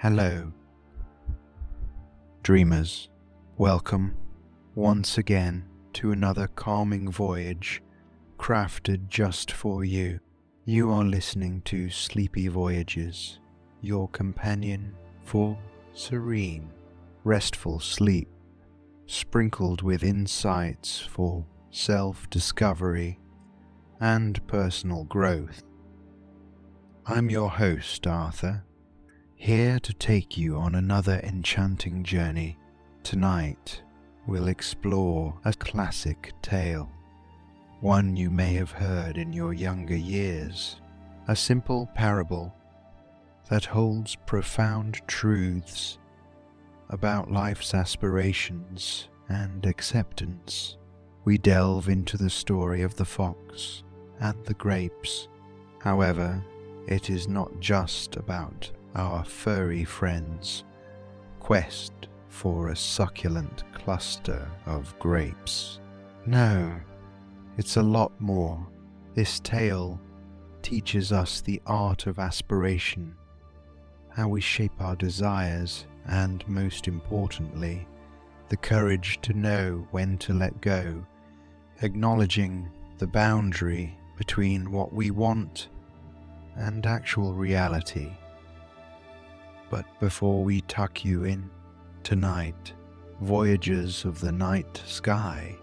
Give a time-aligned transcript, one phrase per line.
[0.00, 0.52] Hello,
[2.44, 3.08] dreamers.
[3.56, 4.14] Welcome
[4.76, 5.64] once again
[5.94, 7.82] to another calming voyage
[8.38, 10.20] crafted just for you.
[10.64, 13.40] You are listening to Sleepy Voyages,
[13.80, 15.58] your companion for
[15.94, 16.70] serene,
[17.24, 18.28] restful sleep,
[19.06, 23.18] sprinkled with insights for self discovery
[23.98, 25.64] and personal growth.
[27.04, 28.62] I'm your host, Arthur,
[29.38, 32.58] here to take you on another enchanting journey.
[33.04, 33.82] Tonight,
[34.26, 36.90] we'll explore a classic tale,
[37.80, 40.80] one you may have heard in your younger years,
[41.28, 42.52] a simple parable
[43.48, 45.98] that holds profound truths
[46.90, 50.76] about life's aspirations and acceptance.
[51.24, 53.84] We delve into the story of the fox
[54.18, 55.28] and the grapes.
[55.78, 56.42] However,
[56.88, 60.64] it is not just about our furry friends'
[61.40, 65.80] quest for a succulent cluster of grapes.
[66.26, 66.74] No,
[67.56, 68.66] it's a lot more.
[69.14, 70.00] This tale
[70.62, 73.14] teaches us the art of aspiration,
[74.10, 77.86] how we shape our desires, and most importantly,
[78.48, 81.04] the courage to know when to let go,
[81.82, 85.68] acknowledging the boundary between what we want
[86.56, 88.10] and actual reality.
[89.70, 91.50] But before we tuck you in
[92.02, 92.72] tonight,
[93.20, 95.56] voyagers of the night sky,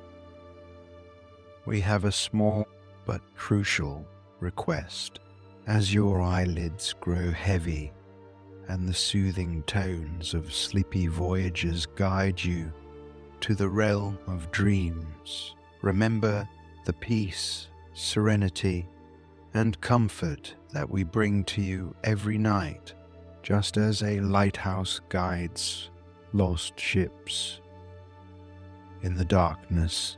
[1.66, 2.68] we have a small
[3.06, 4.06] but crucial
[4.40, 5.20] request.
[5.66, 7.92] As your eyelids grow heavy
[8.68, 12.72] and the soothing tones of Sleepy Voyages guide you
[13.42, 16.48] to the realm of dreams, remember
[16.86, 18.88] the peace, serenity,
[19.56, 22.94] and comfort that we bring to you every night
[23.46, 25.92] just as a lighthouse guides
[26.34, 27.62] lost ships.
[29.04, 30.18] In the darkness,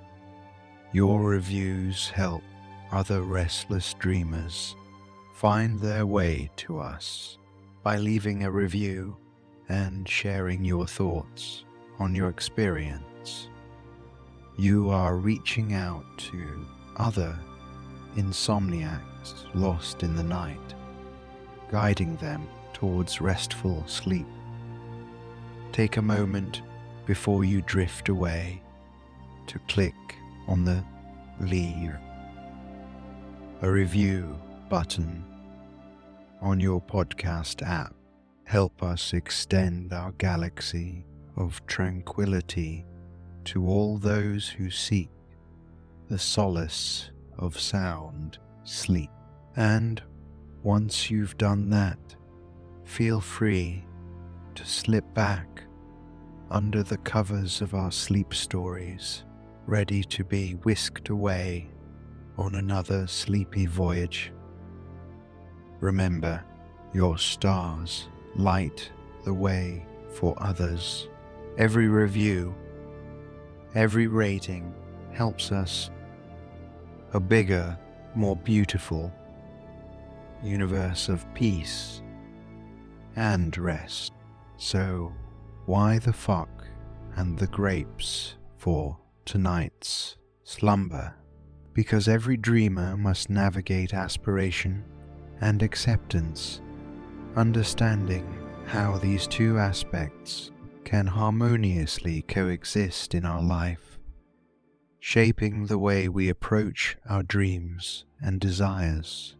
[0.93, 2.41] your reviews help
[2.89, 4.77] other restless dreamers
[5.33, 7.37] find their way to us
[7.83, 9.17] by leaving a review
[9.67, 11.65] and sharing your thoughts
[11.99, 13.49] on your experience.
[14.57, 16.65] You are reaching out to
[16.95, 17.37] other
[18.15, 20.73] insomniacs lost in the night,
[21.69, 24.27] guiding them towards restful sleep.
[25.71, 26.61] Take a moment
[27.07, 28.61] before you drift away
[29.47, 29.95] to click
[30.47, 30.83] on the
[31.39, 31.95] Leave
[33.63, 34.39] a review
[34.69, 35.25] button
[36.41, 37.95] on your podcast app.
[38.43, 41.03] Help us extend our galaxy
[41.35, 42.85] of tranquility
[43.45, 45.09] to all those who seek
[46.07, 47.09] the solace
[47.39, 49.09] of sound sleep.
[49.55, 50.03] And
[50.61, 52.16] once you've done that,
[52.87, 53.83] feel free
[54.55, 55.61] to slip back
[56.49, 59.25] under the covers of our sleep stories,
[59.67, 61.69] ready to be whisked away
[62.37, 64.31] on another sleepy voyage.
[65.81, 66.41] Remember,
[66.93, 68.89] your stars light
[69.25, 71.09] the way for others.
[71.57, 72.55] Every review,
[73.75, 74.73] every rating
[75.11, 75.91] helps us
[77.13, 77.77] a bigger,
[78.15, 79.11] more beautiful
[80.41, 82.01] universe of peace
[83.17, 84.13] and rest.
[84.57, 85.11] So,
[85.65, 86.49] why the fox
[87.15, 91.15] and the grapes for tonight's slumber?
[91.73, 94.83] Because every dreamer must navigate aspiration
[95.41, 96.61] and acceptance,
[97.35, 98.25] understanding
[98.65, 100.51] how these two aspects
[100.83, 103.99] can harmoniously coexist in our life,
[104.99, 109.35] shaping the way we approach our dreams and desires.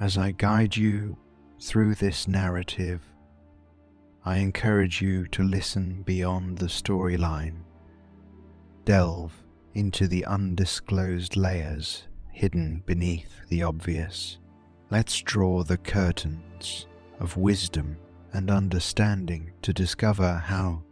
[0.00, 1.16] As I guide you
[1.60, 3.11] through this narrative,
[4.24, 7.64] I encourage you to listen beyond the storyline,
[8.84, 9.32] delve
[9.74, 14.38] into the undisclosed layers hidden beneath the obvious.
[14.90, 16.86] Let's draw the curtains
[17.18, 17.96] of wisdom
[18.32, 20.84] and understanding to discover how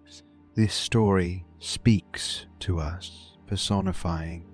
[0.57, 4.45] this story speaks to us, personifying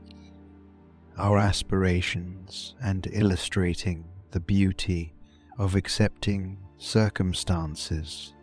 [1.16, 5.14] our aspirations and illustrating the beauty
[5.58, 8.34] of accepting circumstances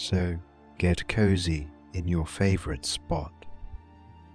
[0.00, 0.36] so
[0.78, 3.32] get cozy in your favorite spot.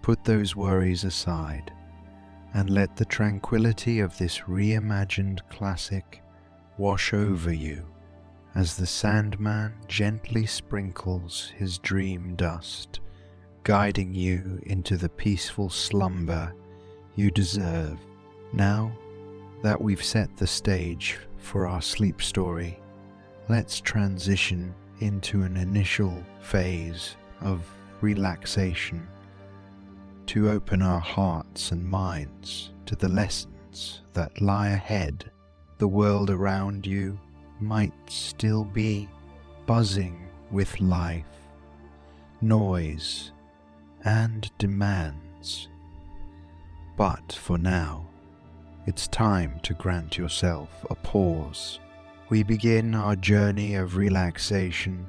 [0.01, 1.73] Put those worries aside
[2.53, 6.21] and let the tranquility of this reimagined classic
[6.77, 7.83] wash over you
[8.53, 12.99] as the Sandman gently sprinkles his dream dust,
[13.63, 16.53] guiding you into the peaceful slumber
[17.15, 17.97] you deserve.
[18.53, 18.91] Now
[19.63, 22.79] that we've set the stage for our sleep story,
[23.49, 27.61] let's transition into an initial phase of
[28.01, 29.07] relaxation
[30.27, 35.31] to open our hearts and minds to the lessons that lie ahead.
[35.77, 37.19] The world around you
[37.59, 39.09] might still be
[39.65, 41.25] buzzing with life,
[42.41, 43.31] noise,
[44.03, 45.67] and demands.
[46.97, 48.07] But for now,
[48.85, 51.79] it's time to grant yourself a pause.
[52.27, 55.07] We begin our journey of relaxation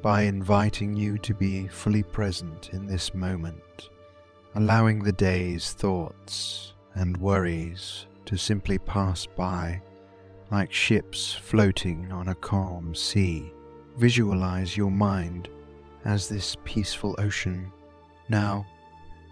[0.00, 3.90] by inviting you to be fully present in this moment,
[4.54, 9.82] allowing the day's thoughts and worries to simply pass by
[10.50, 13.52] like ships floating on a calm sea.
[13.98, 15.48] Visualize your mind
[16.06, 17.70] as this peaceful ocean.
[18.28, 18.66] Now,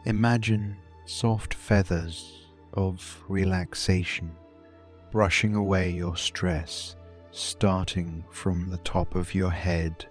[0.04, 0.76] imagine
[1.06, 4.32] soft feathers of relaxation
[5.12, 6.96] brushing away your stress,
[7.32, 10.04] starting from the top of your head,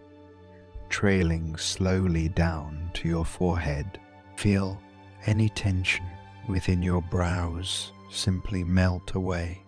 [0.90, 4.00] trailing slowly down to your forehead.
[4.36, 4.82] Feel
[5.28, 6.06] any tension
[6.48, 9.62] within your brows simply melt away.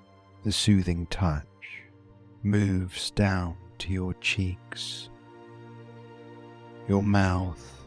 [0.44, 1.45] The soothing touch
[2.41, 5.09] moves down to your cheeks,
[6.89, 7.85] your mouth,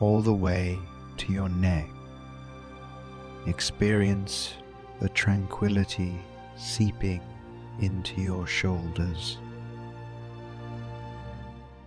[0.00, 0.78] all the way
[1.18, 1.88] to your neck.
[3.46, 4.54] Experience
[5.00, 6.18] the tranquility
[6.60, 7.22] seeping
[7.80, 9.38] into your shoulders,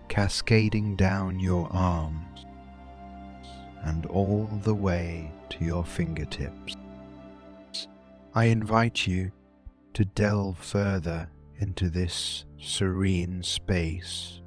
[0.09, 2.45] cascading down your arms
[3.83, 6.75] and all the way to your fingertips.
[8.33, 9.31] I invite you
[9.93, 11.29] to delve further
[11.59, 14.41] into this serene space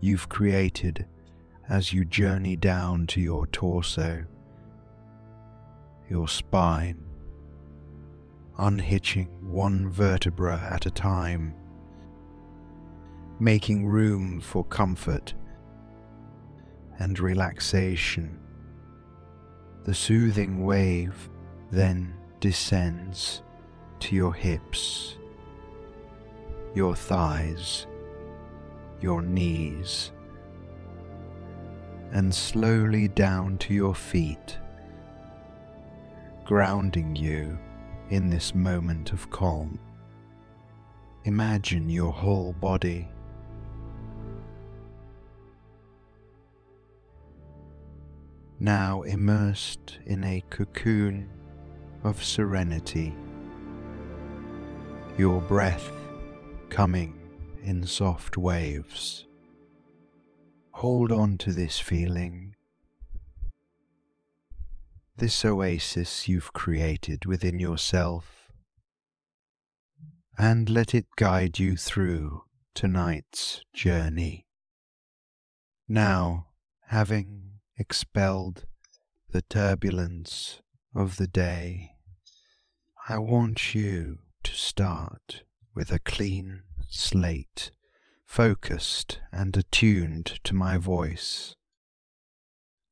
[0.00, 1.06] you've created
[1.68, 4.24] as you journey down to your torso,
[6.08, 7.02] your spine,
[8.58, 11.54] unhitching one vertebra at a time,
[13.40, 15.34] making room for comfort
[16.98, 18.38] and relaxation.
[19.84, 21.30] The soothing wave
[21.70, 23.42] then descends
[24.00, 25.16] to your hips,
[26.74, 27.86] your thighs,
[29.00, 30.12] your knees,
[32.12, 34.58] and slowly down to your feet,
[36.44, 37.58] grounding you
[38.12, 39.78] in this moment of calm.
[41.24, 43.08] Imagine your whole body
[48.60, 51.26] now immersed in a cocoon
[52.04, 53.14] of serenity,
[55.16, 55.90] your breath
[56.68, 57.18] coming
[57.64, 59.26] in soft waves.
[60.72, 62.54] Hold on to this feeling,
[65.16, 68.50] this oasis you've created within yourself,
[70.38, 72.42] and let it guide you through
[72.74, 74.46] tonight's journey.
[75.86, 76.46] Now,
[76.88, 78.64] having expelled
[79.30, 80.60] the turbulence
[80.94, 81.92] of the day,
[83.08, 85.42] I want you to start
[85.74, 87.70] with a clean slate,
[88.26, 91.54] focused and attuned to my voice.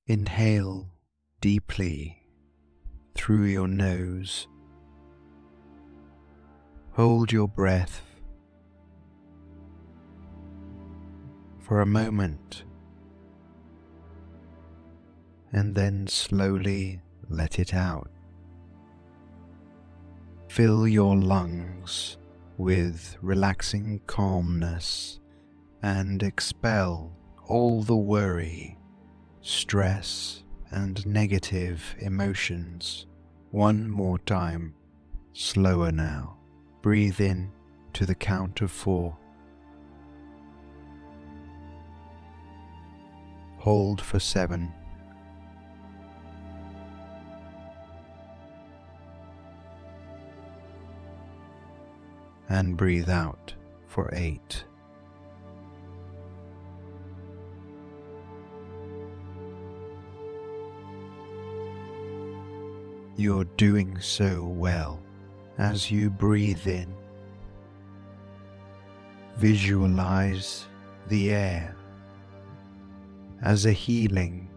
[0.06, 0.89] Inhale
[1.40, 2.22] deeply
[3.14, 4.46] through your nose.
[6.92, 8.02] Hold your breath
[11.58, 12.64] for a moment
[15.52, 18.10] and then slowly let it out.
[20.48, 22.18] Fill your lungs
[22.58, 25.20] with relaxing calmness
[25.82, 27.16] and expel
[27.46, 28.76] all the worry,
[29.40, 33.06] stress, and negative emotions.
[33.50, 34.74] One more time,
[35.32, 36.36] slower now.
[36.82, 37.50] Breathe in
[37.94, 39.16] to the count of four.
[43.58, 44.72] Hold for seven.
[52.50, 53.54] and breathe out
[53.86, 54.64] for eight.
[63.20, 64.98] You're doing so well
[65.58, 66.90] as you breathe in.
[69.36, 70.66] Visualize
[71.08, 71.76] the air
[73.42, 74.48] as a healing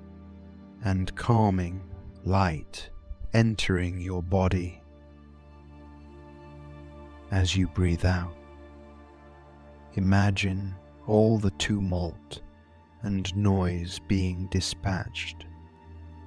[0.85, 1.81] and calming
[2.23, 2.89] light
[3.33, 4.81] entering your body
[7.31, 8.33] as you breathe out.
[9.95, 10.73] Imagine
[11.05, 12.39] all the tumult
[13.01, 15.47] and noise being dispatched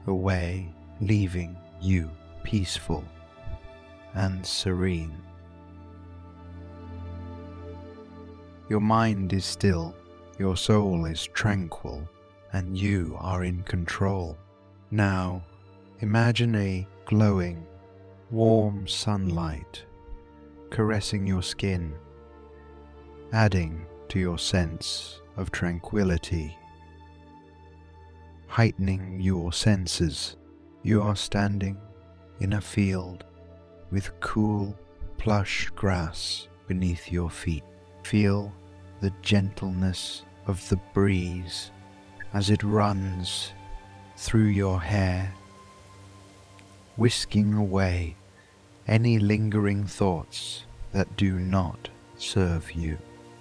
[0.06, 2.10] away, leaving you
[2.46, 3.04] peaceful
[4.14, 5.20] and serene.
[8.68, 9.96] Your mind is still,
[10.38, 12.08] your soul is tranquil,
[12.52, 14.38] and you are in control.
[14.92, 15.42] Now,
[15.98, 17.66] imagine a glowing,
[18.30, 19.84] warm sunlight
[20.70, 21.94] caressing your skin,
[23.32, 26.56] adding to your sense of tranquility,
[28.46, 30.36] heightening your senses.
[30.84, 31.76] You are standing
[32.40, 33.24] in a field
[33.90, 34.76] with cool,
[35.18, 37.64] plush grass beneath your feet.
[38.02, 38.52] Feel
[39.00, 41.70] the gentleness of the breeze
[42.32, 43.52] as it runs
[44.16, 45.32] through your hair,
[46.96, 48.16] whisking away
[48.86, 52.96] any lingering thoughts that do not serve you.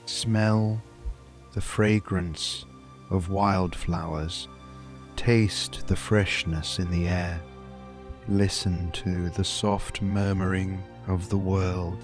[0.06, 0.82] Smell
[1.54, 2.66] the fragrance
[3.10, 4.48] of wildflowers,
[5.16, 7.40] taste the freshness in the air,
[8.28, 12.04] listen to the soft murmuring of the world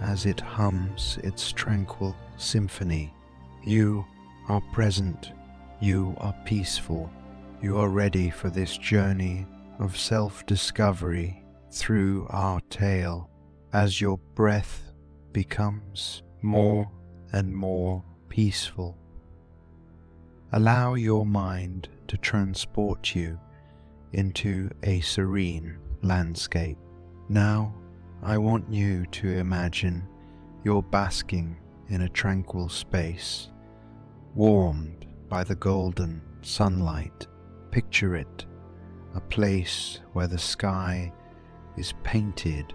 [0.00, 3.14] as it hums its tranquil symphony.
[3.64, 4.04] You
[4.48, 5.32] are present,
[5.80, 7.10] you are peaceful,
[7.62, 9.46] you are ready for this journey
[9.78, 13.30] of self discovery through our tale
[13.72, 14.92] as your breath
[15.32, 16.90] becomes more
[17.32, 18.96] and more peaceful.
[20.52, 23.38] Allow your mind to transport you
[24.12, 26.78] into a serene landscape.
[27.28, 27.74] Now
[28.22, 30.06] I want you to imagine
[30.64, 31.56] you're basking
[31.88, 33.50] in a tranquil space,
[34.34, 37.26] warmed by the golden sunlight.
[37.70, 38.46] Picture it,
[39.14, 41.12] a place where the sky
[41.76, 42.72] is painted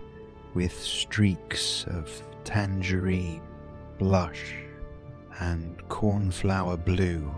[0.53, 2.09] with streaks of
[2.43, 3.41] tangerine,
[3.97, 4.55] blush,
[5.39, 7.33] and cornflower blue,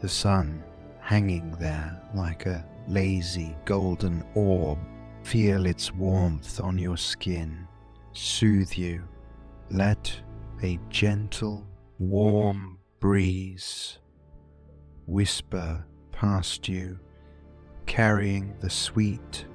[0.00, 0.62] the sun
[1.00, 4.78] hanging there like a lazy golden orb.
[5.22, 7.66] Feel its warmth on your skin,
[8.12, 9.02] soothe you.
[9.70, 10.14] Let
[10.62, 11.66] a gentle,
[11.98, 13.98] warm breeze
[15.06, 16.98] whisper past you,
[17.86, 19.46] carrying the sweet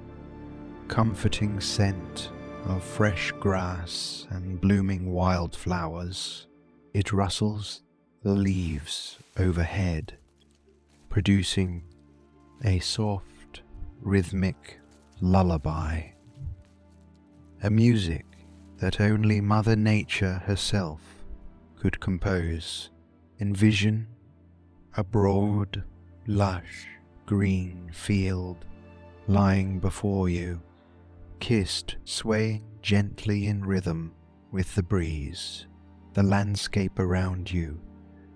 [0.88, 2.30] comforting scent
[2.64, 6.46] of fresh grass and blooming wildflowers.
[6.94, 7.82] It rustles
[8.22, 10.18] the leaves overhead,
[11.08, 11.84] producing
[12.64, 13.62] a soft,
[14.00, 14.78] rhythmic
[15.20, 16.02] lullaby.
[17.62, 18.24] A music
[18.78, 21.00] that only Mother Nature herself
[21.76, 22.90] could compose.
[23.40, 24.06] Envision
[24.96, 25.84] a broad,
[26.26, 26.88] lush,
[27.26, 28.64] green field
[29.26, 30.60] lying before you
[31.40, 34.12] kissed, swaying gently in rhythm
[34.50, 35.66] with the breeze.
[36.14, 37.80] The landscape around you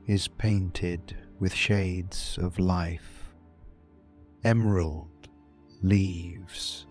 [0.07, 3.12] is painted with shades of life.
[4.45, 5.29] Emerald
[5.83, 6.87] leaves,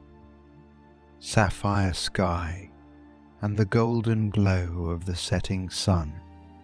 [1.19, 2.69] sapphire sky,
[3.41, 6.13] and the golden glow of the setting sun,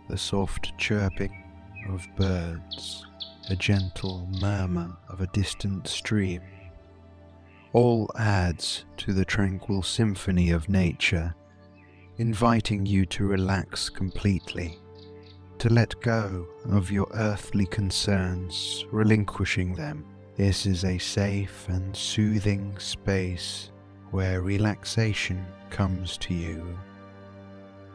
[0.09, 1.43] the soft chirping
[1.89, 3.05] of birds,
[3.49, 6.41] a gentle murmur of a distant stream
[7.73, 11.35] all adds to the tranquil symphony of nature,
[12.17, 14.79] inviting you to relax completely,
[15.59, 20.05] to let go of your earthly concerns, relinquishing them.
[20.37, 23.71] This is a safe and soothing space
[24.11, 26.77] where relaxation comes to you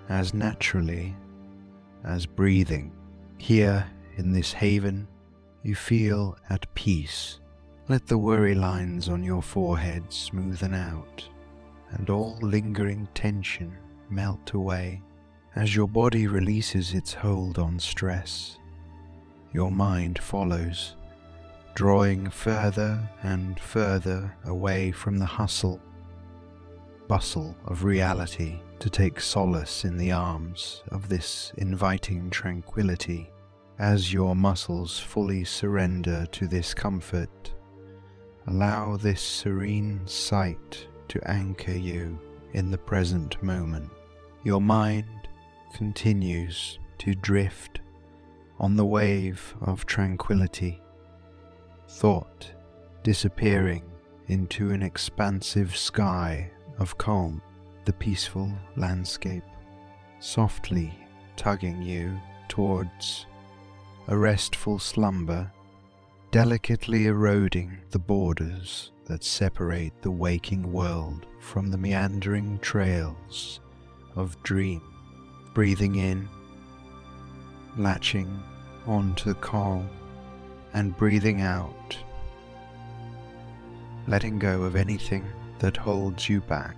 [0.08, 1.14] as naturally
[2.02, 2.90] as breathing.
[3.38, 5.06] Here in this haven,
[5.62, 7.38] you feel at peace
[7.88, 11.28] let the worry lines on your forehead smoothen out,
[11.92, 13.76] and all lingering tension
[14.10, 15.00] melt away
[15.54, 18.58] as your body releases its hold on stress.
[19.52, 20.96] Your mind follows,
[21.74, 25.80] drawing further and further away from the hustle,
[27.08, 33.30] bustle of reality to take solace in the arms of this inviting tranquility
[33.78, 37.52] as your muscles fully surrender to this comfort
[38.48, 42.18] Allow this serene sight to anchor you
[42.54, 43.88] in the present moment.
[44.42, 45.28] Your mind
[45.74, 47.80] continues to drift
[48.58, 50.81] on the wave of tranquility,
[51.92, 52.50] thought
[53.02, 53.82] disappearing
[54.28, 57.40] into an expansive sky of calm,
[57.84, 59.44] the peaceful landscape
[60.18, 60.92] softly
[61.36, 62.18] tugging you
[62.48, 63.26] towards
[64.08, 65.50] a restful slumber
[66.30, 73.60] delicately eroding the borders that separate the waking world from the meandering trails
[74.16, 74.80] of dream,
[75.52, 76.26] breathing in,
[77.76, 78.42] latching
[78.86, 79.88] onto calm,
[80.74, 81.96] and breathing out,
[84.06, 85.24] letting go of anything
[85.58, 86.76] that holds you back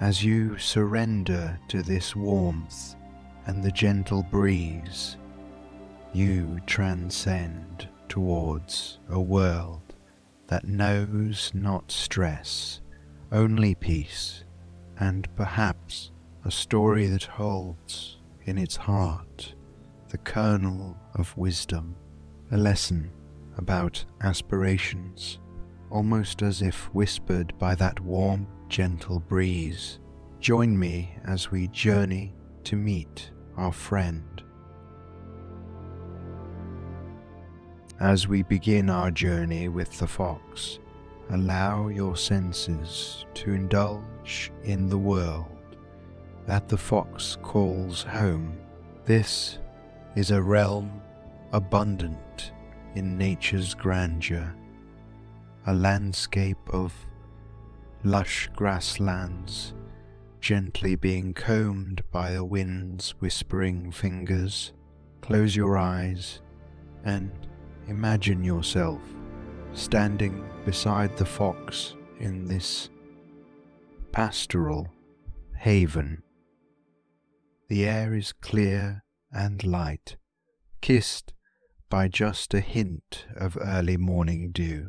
[0.00, 2.94] as you surrender to this warmth
[3.46, 5.16] and the gentle breeze,
[6.12, 9.94] you transcend towards a world
[10.46, 12.80] that knows not stress,
[13.32, 14.44] only peace,
[14.98, 16.10] and perhaps
[16.44, 19.54] a story that holds in its heart
[20.10, 21.96] the kernel of wisdom,
[22.50, 23.10] a lesson
[23.56, 25.38] about aspirations,
[25.90, 29.98] almost as if whispered by that warm, gentle breeze.
[30.40, 32.34] Join me as we journey
[32.64, 34.42] to meet our friend.
[38.00, 40.80] As we begin our journey with the fox,
[41.30, 45.46] allow your senses to indulge in the world
[46.46, 48.58] that the fox calls home.
[49.04, 49.58] This
[50.16, 51.00] is a realm
[51.54, 52.50] abundant
[52.96, 54.52] in nature's grandeur,
[55.68, 56.92] a landscape of
[58.02, 59.72] lush grasslands
[60.40, 64.72] gently being combed by the wind's whispering fingers.
[65.22, 66.40] Close your eyes
[67.04, 67.30] and
[67.86, 69.00] imagine yourself
[69.74, 72.90] standing beside the fox in this
[74.10, 74.88] pastoral
[75.56, 76.20] haven.
[77.68, 80.16] The air is clear and light,
[80.80, 81.32] kissed
[81.94, 84.88] by just a hint of early morning dew.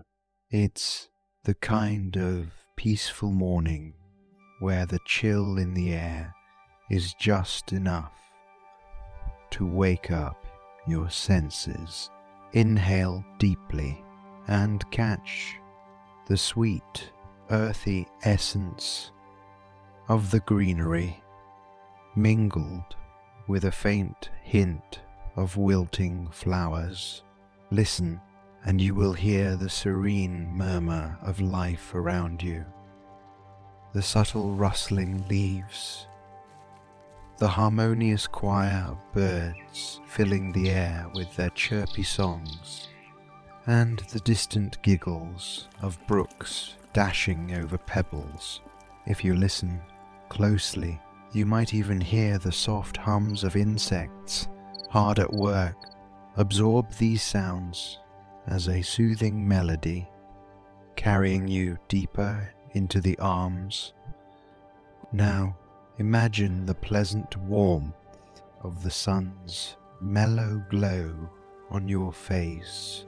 [0.50, 1.08] It's
[1.44, 3.94] the kind of peaceful morning
[4.60, 6.34] where the chill in the air
[6.90, 8.12] is just enough
[9.52, 10.48] to wake up
[10.88, 12.10] your senses.
[12.54, 14.04] Inhale deeply
[14.48, 15.58] and catch
[16.26, 17.12] the sweet,
[17.52, 19.12] earthy essence
[20.08, 21.22] of the greenery
[22.16, 22.96] mingled
[23.48, 25.02] with a faint hint
[25.36, 27.24] of wilting flowers.
[27.72, 28.20] Listen,
[28.66, 32.66] and you will hear the serene murmur of life around you,
[33.94, 36.08] the subtle rustling leaves,
[37.38, 42.88] the harmonious choir of birds filling the air with their chirpy songs,
[43.68, 48.62] and the distant giggles of brooks dashing over pebbles.
[49.06, 49.82] If you listen
[50.30, 51.00] closely,
[51.34, 54.48] you might even hear the soft hums of insects
[54.90, 55.76] hard at work.
[56.38, 58.00] Absorb these sounds
[58.48, 60.08] as a soothing melody,
[60.96, 63.94] carrying you deeper into the arms.
[65.12, 65.58] Now
[65.98, 67.94] imagine the pleasant warmth
[68.62, 71.30] of the sun's mellow glow
[71.70, 73.06] on your face,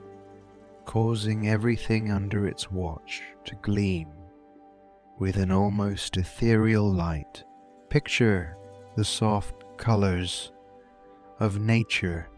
[0.84, 4.08] causing everything under its watch to gleam
[5.18, 7.44] with an almost ethereal light
[7.88, 8.54] Picture
[8.96, 10.52] the soft colors
[11.40, 12.28] of nature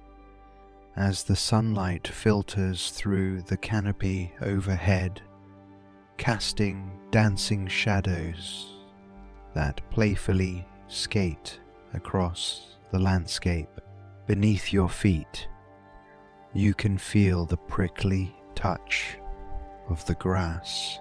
[0.96, 5.22] as the sunlight filters through the canopy overhead,
[6.18, 8.74] casting dancing shadows
[9.54, 11.58] that playfully skate
[11.94, 13.68] across the landscape.
[14.26, 15.48] Beneath your feet,
[16.52, 19.16] you can feel the prickly touch
[19.88, 20.98] of the grass,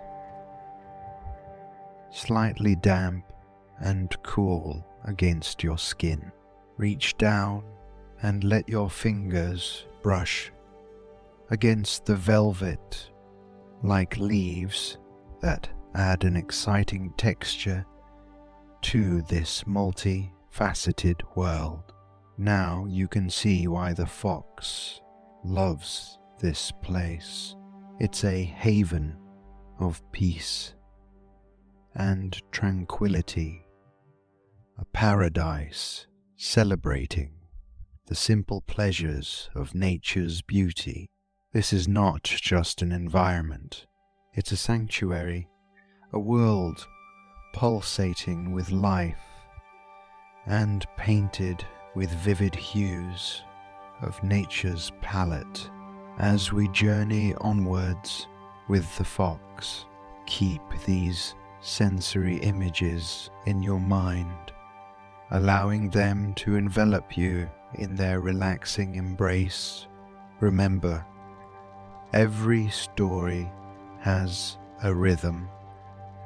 [2.11, 3.25] slightly damp
[3.79, 6.31] and cool against your skin.
[6.77, 7.63] Reach down
[8.21, 10.51] and let your fingers brush
[11.49, 13.09] against the velvet
[13.83, 14.97] like leaves
[15.41, 17.85] that add an exciting texture
[18.81, 21.93] to this multi-faceted world.
[22.37, 25.01] Now you can see why the fox
[25.43, 27.55] loves this place.
[27.99, 29.17] It's a haven
[29.79, 30.73] of peace
[31.95, 33.65] and tranquility
[34.77, 37.31] a paradise celebrating
[38.09, 41.07] the simple pleasures of nature's beauty.
[41.53, 43.85] This is not just an environment,
[44.33, 45.47] it's a sanctuary,
[46.11, 46.87] a world
[47.53, 49.21] pulsating with life
[50.47, 53.43] and painted with vivid hues
[54.01, 55.69] of nature's palette.
[56.17, 58.27] As we journey onwards
[58.67, 59.85] with the fox,
[60.25, 64.51] keep these sensory images in your mind
[65.31, 69.87] allowing them to envelop you in their relaxing embrace.
[70.39, 71.05] Remember,
[72.13, 73.51] every story
[73.99, 75.49] has a rhythm,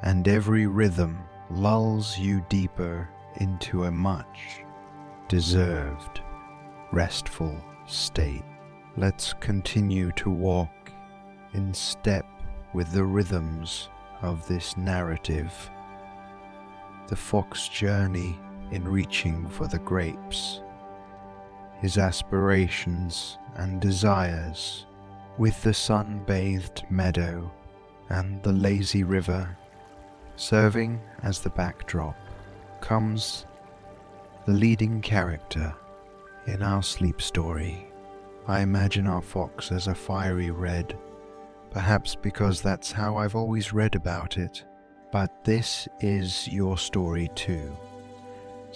[0.02, 1.18] and every rhythm
[1.50, 4.62] lulls you deeper into a much
[5.28, 6.20] deserved,
[6.92, 8.44] restful state.
[8.96, 10.70] Let's continue to walk
[11.52, 12.26] in step
[12.72, 13.88] with the rhythms
[14.22, 15.52] of this narrative.
[17.08, 18.38] The fox journey
[18.70, 20.60] in reaching for the grapes,
[21.84, 24.86] his aspirations and desires,
[25.36, 27.52] with the sun-bathed meadow
[28.08, 29.54] and the lazy river
[30.36, 32.16] serving as the backdrop,
[32.80, 33.44] comes
[34.46, 35.74] the leading character
[36.46, 37.86] in our sleep story.
[38.48, 40.98] I imagine our fox as a fiery red,
[41.70, 44.64] perhaps because that's how I've always read about it.
[45.12, 47.76] But this is your story too.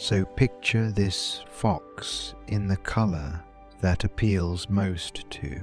[0.00, 3.42] So picture this fox in the colour
[3.80, 5.60] that appeals most to.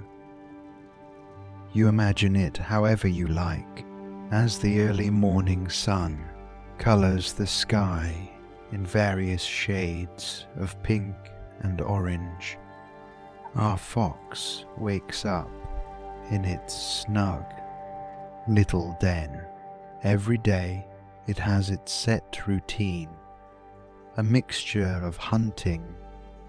[1.71, 3.85] You imagine it however you like,
[4.31, 6.21] as the early morning sun
[6.77, 8.29] colours the sky
[8.73, 11.15] in various shades of pink
[11.61, 12.57] and orange.
[13.55, 15.49] Our fox wakes up
[16.29, 17.45] in its snug
[18.49, 19.45] little den.
[20.03, 20.85] Every day
[21.25, 23.09] it has its set routine,
[24.17, 25.83] a mixture of hunting.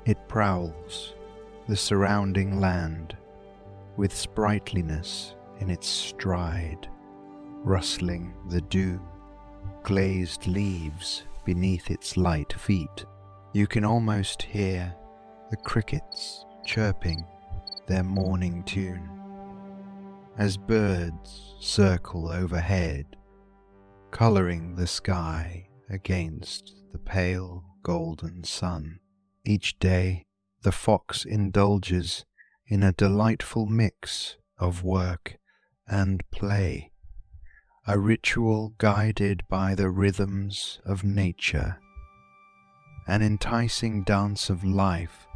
[0.05, 1.15] It prowls
[1.69, 3.17] the surrounding land
[3.97, 6.89] with sprightliness in its stride,
[7.65, 9.01] rustling the dew,
[9.83, 13.05] glazed leaves beneath its light feet.
[13.53, 14.95] You can almost hear
[15.51, 17.25] the crickets chirping
[17.89, 19.09] their morning tune
[20.39, 23.17] as birds circle overhead,
[24.11, 28.99] colouring the sky against the pale golden sun.
[29.45, 30.25] Each day
[30.63, 32.25] the fox indulges
[32.67, 35.37] in a delightful mix of work
[35.87, 36.93] and play,
[37.87, 41.77] a ritual guided by the rhythms of nature,
[43.07, 45.27] an enticing dance of life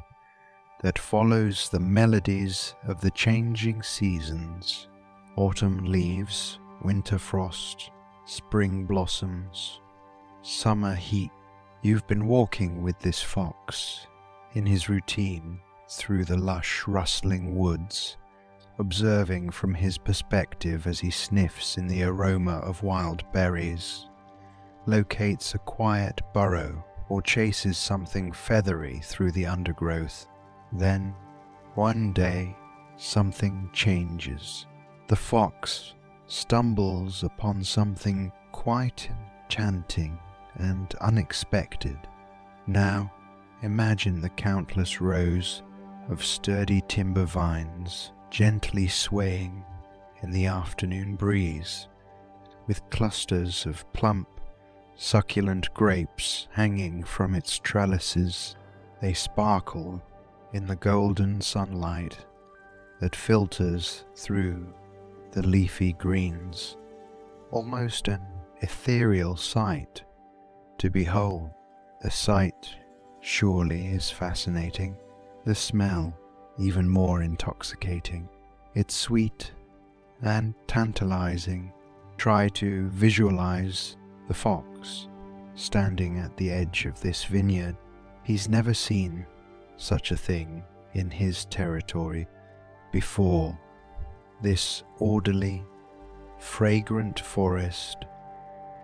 [0.82, 4.88] that follows the melodies of the changing seasons
[5.36, 7.90] autumn leaves, winter frost,
[8.24, 9.80] spring blossoms,
[10.40, 11.30] summer heat.
[11.82, 14.06] You've been walking with this fox
[14.52, 18.18] in his routine through the lush, rustling woods,
[18.78, 24.08] observing from his perspective as he sniffs in the aroma of wild berries,
[24.84, 30.26] locates a quiet burrow, or chases something feathery through the undergrowth.
[30.74, 31.14] Then,
[31.76, 32.54] one day,
[32.98, 34.66] something changes.
[35.08, 35.94] The fox
[36.26, 39.10] stumbles upon something quite
[39.44, 40.18] enchanting
[40.56, 41.98] and unexpected.
[42.66, 43.12] Now,
[43.62, 45.62] imagine the countless rows
[46.08, 49.64] of sturdy timber vines gently swaying
[50.22, 51.88] in the afternoon breeze,
[52.66, 54.28] with clusters of plump,
[54.94, 58.56] succulent grapes hanging from its trellises.
[59.00, 60.02] They sparkle
[60.52, 62.18] in the golden sunlight
[63.00, 64.72] that filters through
[65.32, 66.76] the leafy greens,
[67.50, 68.20] almost an
[68.60, 70.04] ethereal sight
[70.80, 71.50] to behold.
[72.00, 72.74] The sight
[73.20, 74.96] surely is fascinating,
[75.44, 76.16] the smell
[76.58, 78.26] even more intoxicating.
[78.74, 79.52] It's sweet
[80.22, 81.74] and tantalizing.
[82.16, 85.08] Try to visualize the fox
[85.54, 87.76] standing at the edge of this vineyard.
[88.22, 89.26] He's never seen
[89.76, 90.64] such a thing
[90.94, 92.26] in his territory
[92.90, 93.58] before.
[94.40, 95.62] This orderly,
[96.38, 98.06] fragrant forest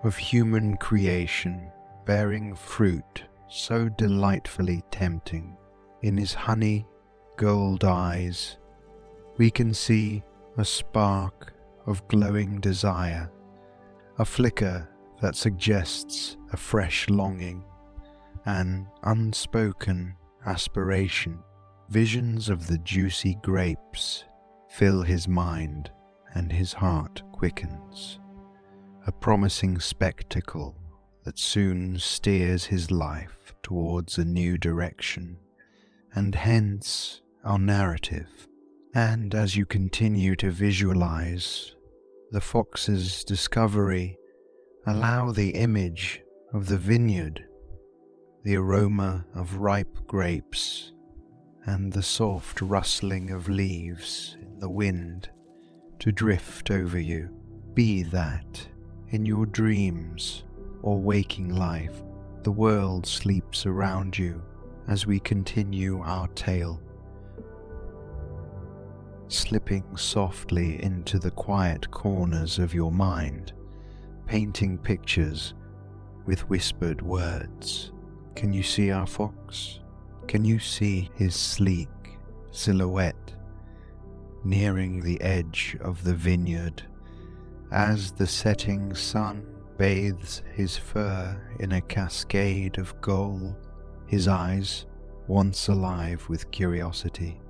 [0.04, 1.72] of human creation
[2.06, 5.56] bearing fruit so delightfully tempting.
[6.02, 6.86] In his honey
[7.36, 8.58] gold eyes,
[9.36, 10.22] we can see
[10.56, 11.52] a spark
[11.86, 13.30] of glowing desire,
[14.18, 14.88] a flicker
[15.20, 17.64] that suggests a fresh longing,
[18.46, 20.14] an unspoken
[20.46, 21.38] aspiration.
[21.88, 24.24] Visions of the juicy grapes
[24.68, 25.90] fill his mind
[26.34, 28.18] and his heart quickens,
[29.06, 30.76] a promising spectacle
[31.26, 35.36] that soon steers his life towards a new direction,
[36.14, 38.46] and hence our narrative.
[38.94, 41.74] And as you continue to visualize
[42.30, 44.16] the fox's discovery,
[44.86, 46.22] allow the image
[46.54, 47.44] of the vineyard,
[48.44, 50.92] the aroma of ripe grapes,
[51.64, 55.28] and the soft rustling of leaves in the wind
[55.98, 57.28] to drift over you.
[57.74, 58.68] Be that
[59.08, 60.44] in your dreams
[60.82, 62.02] or waking life,
[62.42, 64.42] the world sleeps around you
[64.88, 66.80] as we continue our tale
[69.28, 73.52] slipping softly into the quiet corners of your mind,
[74.26, 75.54] painting pictures
[76.26, 77.92] with whispered words.
[78.34, 79.80] Can you see our fox?
[80.28, 81.88] Can you see his sleek
[82.50, 83.34] silhouette
[84.44, 86.82] nearing the edge of the vineyard
[87.72, 89.44] as the setting sun
[89.78, 93.54] bathes his fur in a cascade of gold,
[94.06, 94.86] his eyes,
[95.26, 97.40] once alive with curiosity,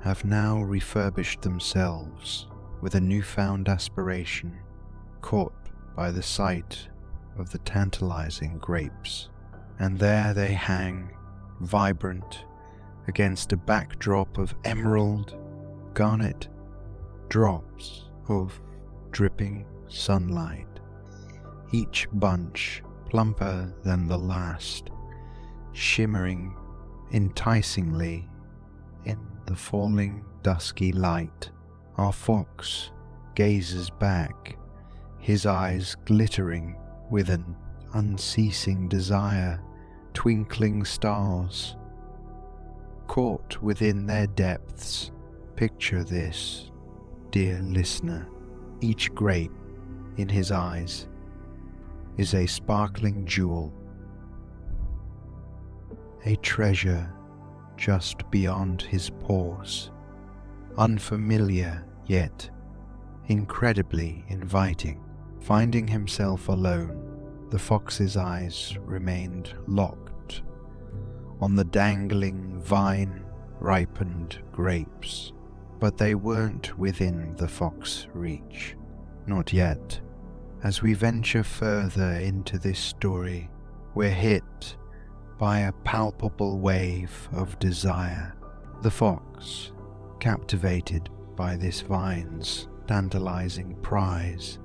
[0.00, 2.46] have now refurbished themselves
[2.80, 4.56] with a newfound aspiration,
[5.20, 5.54] caught
[5.96, 6.88] by the sight
[7.38, 9.30] of the tantalizing grapes,
[9.78, 11.10] and there they hang,
[11.60, 12.44] vibrant,
[13.08, 15.36] against a backdrop of emerald,
[15.94, 16.48] garnet,
[17.28, 18.60] drops of
[19.10, 20.71] dripping sunlight,
[21.72, 24.90] each bunch plumper than the last,
[25.72, 26.54] shimmering
[27.10, 28.28] enticingly
[29.04, 31.50] in the falling dusky light.
[31.96, 32.90] Our fox
[33.34, 34.56] gazes back,
[35.18, 36.76] his eyes glittering
[37.10, 37.56] with an
[37.94, 39.60] unceasing desire,
[40.14, 41.76] twinkling stars.
[43.08, 45.10] Caught within their depths,
[45.54, 46.70] picture this,
[47.30, 48.28] dear listener.
[48.80, 49.52] Each grape
[50.16, 51.08] in his eyes
[52.16, 53.72] is a sparkling jewel,
[56.24, 57.12] a treasure
[57.76, 59.90] just beyond his paws,
[60.76, 62.50] unfamiliar yet
[63.28, 65.02] incredibly inviting.
[65.40, 70.42] Finding himself alone, the fox's eyes remained locked
[71.40, 73.24] on the dangling vine
[73.58, 75.32] ripened grapes,
[75.80, 78.76] but they weren't within the fox reach.
[79.26, 80.00] Not yet.
[80.62, 83.50] As we venture further into this story,
[83.94, 84.76] we're hit
[85.38, 88.34] by a palpable wave of desire.
[88.82, 89.72] The fox,
[90.20, 94.58] captivated by this vine's tantalizing prize,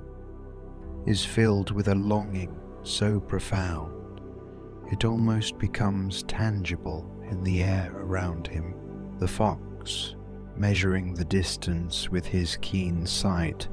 [1.05, 3.97] is filled with a longing so profound
[4.91, 8.73] it almost becomes tangible in the air around him.
[9.19, 10.15] The fox,
[10.55, 13.67] measuring the distance with his keen sight,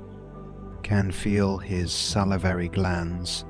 [0.84, 3.46] can feel his salivary glands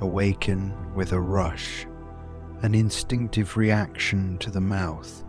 [0.00, 1.86] awaken with a rush,
[2.62, 5.24] an instinctive reaction to the mouth,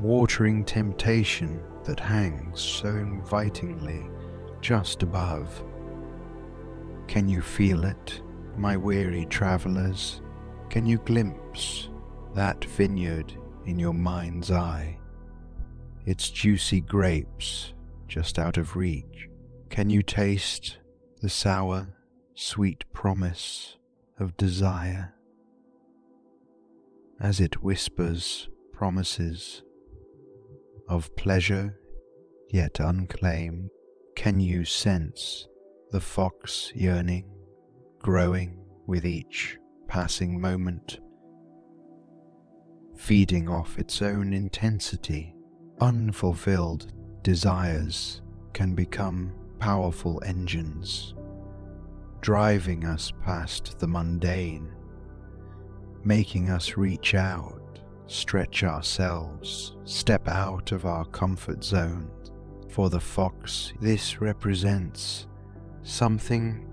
[0.00, 4.04] watering temptation that hangs so invitingly
[4.60, 5.62] just above.
[7.06, 8.20] Can you feel it,
[8.56, 10.20] my weary travellers?
[10.70, 11.88] Can you glimpse
[12.34, 13.32] that vineyard
[13.64, 14.98] in your mind's eye?
[16.04, 17.74] Its juicy grapes
[18.08, 19.28] just out of reach.
[19.68, 20.78] Can you taste
[21.20, 21.88] the sour,
[22.34, 23.76] sweet promise
[24.18, 25.14] of desire
[27.20, 29.62] as it whispers promises
[30.88, 31.78] of pleasure
[32.48, 33.68] yet unclaimed?
[34.16, 35.46] Can you sense
[35.90, 37.30] the fox yearning
[37.98, 41.00] growing with each passing moment,
[42.96, 45.34] feeding off its own intensity?
[45.80, 51.14] Unfulfilled desires can become powerful engines,
[52.22, 54.72] driving us past the mundane,
[56.02, 62.10] making us reach out, stretch ourselves, step out of our comfort zone.
[62.68, 65.26] For the fox, this represents
[65.82, 66.66] something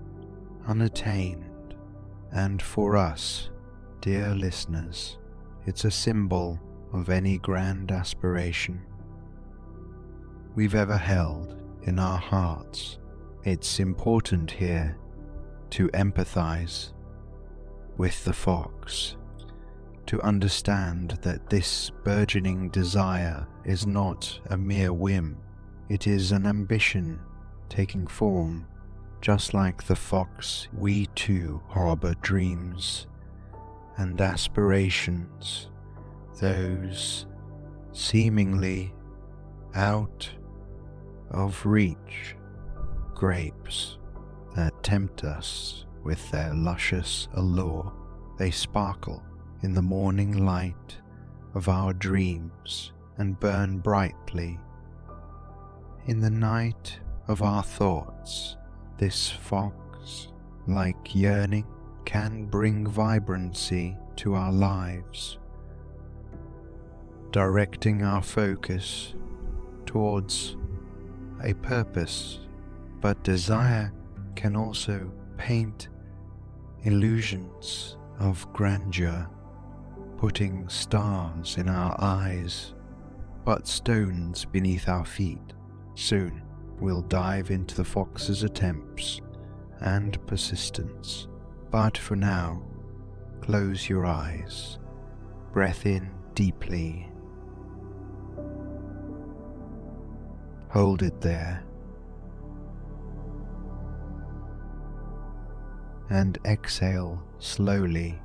[0.66, 1.74] unattained,
[2.32, 3.50] and for us,
[4.00, 5.18] dear listeners,
[5.66, 6.58] it's a symbol
[6.92, 8.80] of any grand aspiration
[10.54, 11.57] we've ever held
[11.88, 12.98] in our hearts.
[13.44, 14.96] It's important here
[15.70, 16.92] to empathize
[17.96, 19.16] with the fox,
[20.06, 25.38] to understand that this burgeoning desire is not a mere whim
[25.88, 27.18] it is an ambition
[27.68, 28.66] taking form.
[29.20, 33.06] Just like the fox, we too harbor dreams
[33.96, 35.70] and aspirations,
[36.40, 37.26] those
[37.92, 38.94] seemingly
[39.74, 40.30] out
[41.30, 42.36] of reach
[43.14, 43.98] grapes
[44.56, 47.92] that tempt us with their luscious allure.
[48.38, 49.22] They sparkle
[49.62, 50.98] in the morning light
[51.54, 54.58] of our dreams and burn brightly
[56.08, 58.56] in the night of our thoughts,
[58.96, 60.28] this fox,
[60.66, 61.66] like yearning,
[62.06, 65.38] can bring vibrancy to our lives,
[67.30, 69.14] directing our focus
[69.84, 70.56] towards
[71.42, 72.40] a purpose,
[73.00, 73.92] but desire
[74.34, 75.88] can also paint
[76.82, 79.28] illusions of grandeur,
[80.16, 82.74] putting stars in our eyes,
[83.44, 85.54] but stones beneath our feet.
[85.94, 86.42] Soon,
[86.80, 89.20] we'll dive into the fox's attempts
[89.80, 91.28] and persistence.
[91.70, 92.62] But for now,
[93.40, 94.78] close your eyes,
[95.52, 97.07] breath in deeply,
[100.70, 101.62] hold it there,
[106.10, 108.20] and exhale slowly,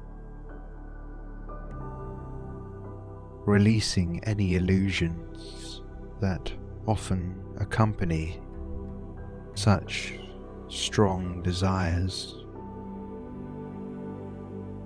[3.46, 5.82] releasing any illusions
[6.22, 6.52] that
[6.88, 8.40] often accompany
[9.56, 10.20] such
[10.68, 12.36] strong desires.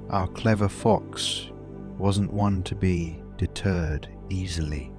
[0.09, 1.49] Our clever fox
[1.97, 4.91] wasn't one to be deterred easily.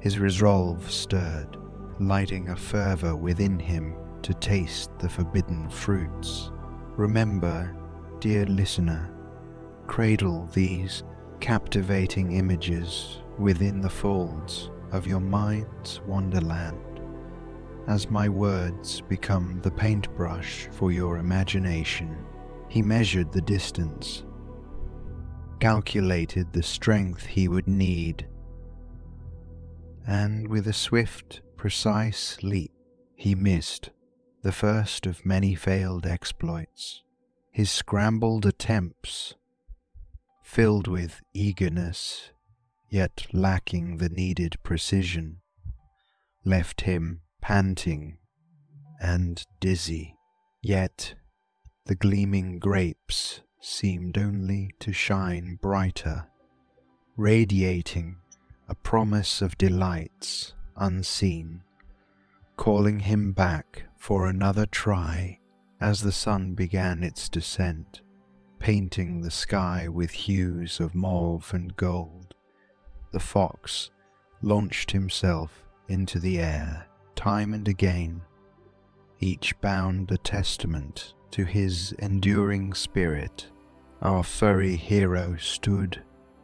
[0.00, 1.56] His resolve stirred,
[1.98, 6.50] lighting a fervour within him to taste the forbidden fruits.
[6.96, 7.74] Remember,
[8.20, 9.10] dear listener,
[9.86, 11.04] cradle these
[11.40, 16.80] captivating images within the folds of your mind's wonderland
[17.86, 22.16] as my words become the paintbrush for your imagination.
[22.68, 24.24] He measured the distance,
[25.60, 28.26] calculated the strength he would need,
[30.06, 32.70] and with a swift, precise leap,
[33.16, 33.90] he missed
[34.44, 37.02] the first of many failed exploits.
[37.50, 39.34] His scrambled attempts,
[40.44, 42.30] filled with eagerness,
[42.88, 45.38] yet lacking the needed precision,
[46.44, 48.18] left him panting
[49.00, 50.14] and dizzy.
[50.62, 51.16] Yet
[51.86, 56.28] the gleaming grapes seemed only to shine brighter,
[57.16, 58.18] radiating
[58.68, 61.62] a promise of delights unseen,
[62.56, 65.38] calling him back for another try
[65.80, 68.00] as the sun began its descent,
[68.58, 72.34] painting the sky with hues of mauve and gold.
[73.12, 73.90] The fox
[74.42, 76.86] launched himself into the air
[77.16, 78.22] time and again,
[79.18, 83.48] each bound a testament to his enduring spirit.
[84.02, 86.02] Our furry hero stood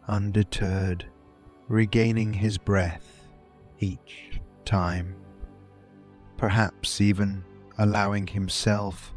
[0.08, 1.06] undeterred,
[1.68, 3.11] regaining his breath
[3.82, 5.16] each time,
[6.36, 7.44] perhaps even
[7.78, 9.14] allowing himself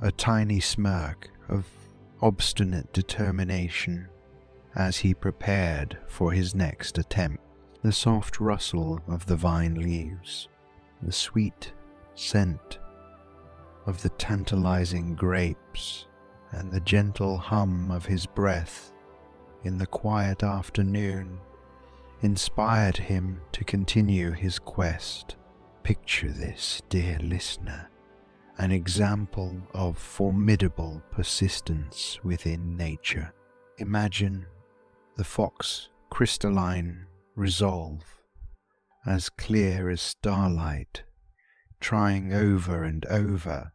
[0.00, 1.66] a tiny smirk of
[2.22, 4.08] obstinate determination
[4.74, 7.42] as he prepared for his next attempt.
[7.82, 10.48] The soft rustle of the vine leaves
[11.00, 11.72] the sweet
[12.14, 12.78] scent
[13.86, 16.06] of the tantalizing grapes
[16.50, 18.92] and the gentle hum of his breath
[19.64, 21.38] in the quiet afternoon
[22.22, 25.36] inspired him to continue his quest.
[25.82, 27.90] Picture this, dear listener,
[28.58, 33.32] an example of formidable persistence within nature.
[33.78, 34.46] Imagine
[35.16, 38.02] the fox crystalline resolve
[39.06, 41.04] as clear as starlight,
[41.80, 43.72] trying over and over,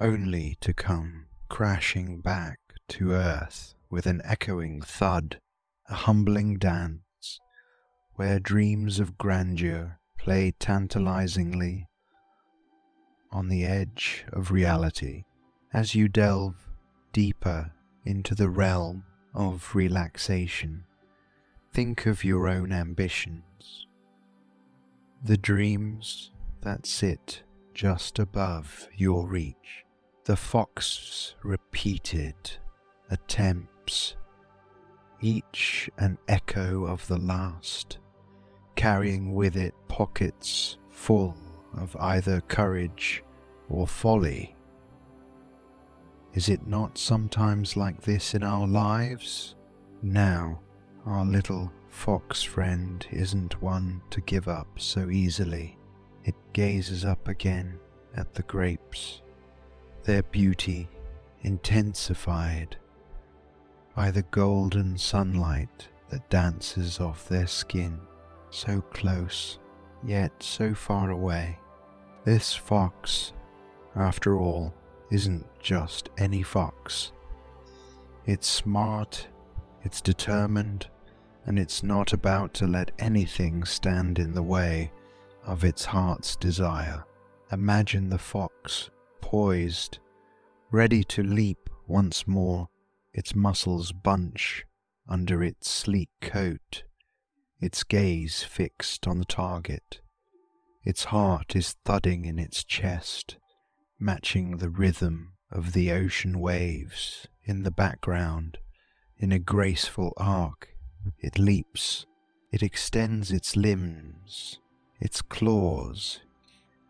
[0.00, 5.40] only to come crashing back to earth with an echoing thud,
[5.88, 7.00] a humbling dance,
[8.18, 11.86] where dreams of grandeur play tantalizingly
[13.30, 15.22] on the edge of reality
[15.72, 16.68] as you delve
[17.12, 17.70] deeper
[18.04, 19.04] into the realm
[19.36, 20.82] of relaxation.
[21.72, 23.86] Think of your own ambitions,
[25.22, 29.84] the dreams that sit just above your reach,
[30.24, 32.34] the fox's repeated
[33.10, 34.16] attempts,
[35.20, 37.98] each an echo of the last,
[38.78, 41.34] carrying with it pockets full
[41.76, 43.24] of either courage
[43.68, 44.54] or folly.
[46.32, 49.56] Is it not sometimes like this in our lives?
[50.00, 50.60] Now,
[51.06, 55.76] our little fox friend isn't one to give up so easily.
[56.22, 57.80] It gazes up again
[58.16, 59.22] at the grapes,
[60.04, 60.88] their beauty
[61.42, 62.76] intensified
[63.96, 67.98] by the golden sunlight that dances off their skin,
[68.50, 69.58] so close,
[70.04, 71.58] yet so far away.
[72.24, 73.32] This fox,
[73.96, 74.74] after all,
[75.10, 77.12] isn't just any fox.
[78.26, 79.26] It's smart,
[79.82, 80.88] it's determined,
[81.46, 84.92] and it's not about to let anything stand in the way
[85.46, 87.04] of its heart's desire.
[87.50, 88.90] Imagine the fox
[89.22, 89.98] poised,
[90.70, 92.68] ready to leap once more,
[93.14, 94.66] its muscles bunch
[95.08, 96.82] under its sleek coat,
[97.60, 100.00] its gaze fixed on the target.
[100.84, 103.36] Its heart is thudding in its chest,
[103.98, 108.58] matching the rhythm of the ocean waves in the background
[109.18, 110.68] in a graceful arc
[111.18, 112.06] it leaps,
[112.52, 114.58] it extends its limbs,
[115.00, 116.20] its claws,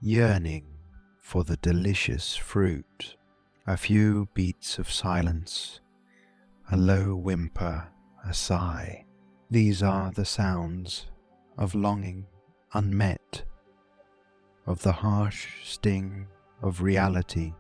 [0.00, 0.66] yearning
[1.20, 3.16] for the delicious fruit.
[3.66, 5.80] A few beats of silence,
[6.70, 7.88] a low whimper,
[8.26, 9.04] a sigh.
[9.50, 11.06] These are the sounds
[11.56, 12.26] of longing
[12.72, 13.44] unmet,
[14.66, 16.26] of the harsh sting
[16.62, 17.54] of reality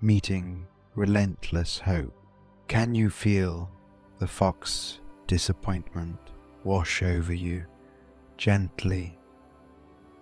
[0.00, 2.14] meeting relentless hope.
[2.66, 3.70] Can you feel
[4.18, 6.18] the fox disappointment
[6.64, 7.64] wash over you
[8.36, 9.16] gently,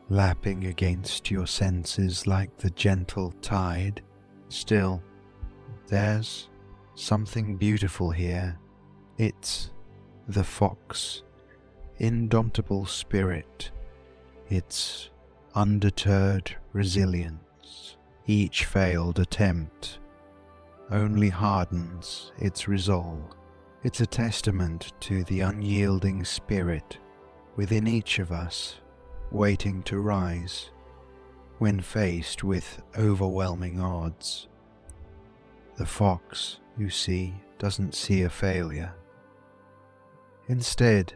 [0.08, 4.02] lapping against your senses like the gentle tide.
[4.48, 5.02] Still,
[5.86, 6.48] there's
[6.94, 8.58] something beautiful here.
[9.18, 9.70] It's
[10.28, 11.22] the fox,
[11.98, 13.70] indomitable spirit,
[14.48, 15.10] its
[15.54, 17.96] undeterred resilience.
[18.26, 19.98] Each failed attempt
[20.90, 23.22] only hardens its resolve.
[23.82, 26.98] It's a testament to the unyielding spirit
[27.56, 28.76] within each of us,
[29.30, 30.70] waiting to rise
[31.58, 34.48] when faced with overwhelming odds.
[35.76, 38.94] The fox, you see, doesn't see a failure.
[40.50, 41.12] Instead,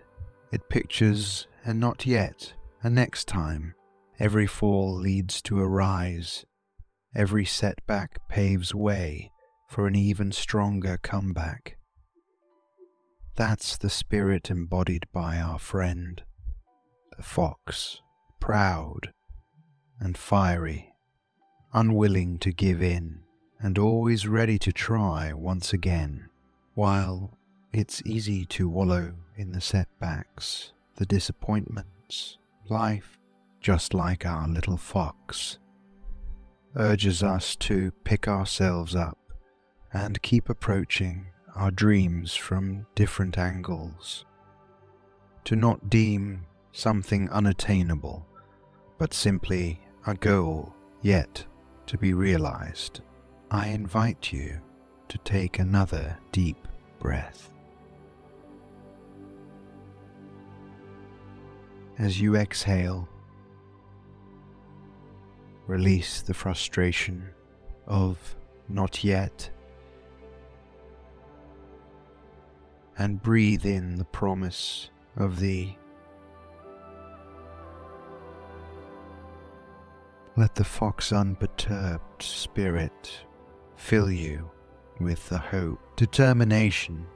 [0.52, 2.52] it pictures a not yet,
[2.84, 3.74] a next time.
[4.20, 6.46] Every fall leads to a rise.
[7.16, 9.32] Every setback paves way
[9.68, 11.78] for an even stronger comeback.
[13.34, 16.22] That's the spirit embodied by our friend,
[17.16, 18.02] the fox,
[18.38, 19.12] proud
[19.98, 20.94] and fiery,
[21.72, 23.22] unwilling to give in,
[23.58, 26.28] and always ready to try once again,
[26.74, 27.36] while
[27.72, 32.38] it's easy to wallow in the setbacks, the disappointments.
[32.68, 33.18] Life,
[33.60, 35.58] just like our little fox,
[36.76, 39.18] urges us to pick ourselves up
[39.92, 44.24] and keep approaching our dreams from different angles.
[45.44, 48.26] To not deem something unattainable,
[48.98, 51.44] but simply a goal yet
[51.86, 53.00] to be realized,
[53.50, 54.60] I invite you
[55.08, 56.66] to take another deep
[56.98, 57.53] breath.
[61.98, 63.08] As you exhale,
[65.66, 67.28] release the frustration
[67.86, 68.36] of
[68.68, 69.50] not yet
[72.98, 75.78] and breathe in the promise of thee.
[80.36, 83.24] Let the fox unperturbed spirit
[83.76, 84.50] fill you
[84.98, 87.06] with the hope, determination.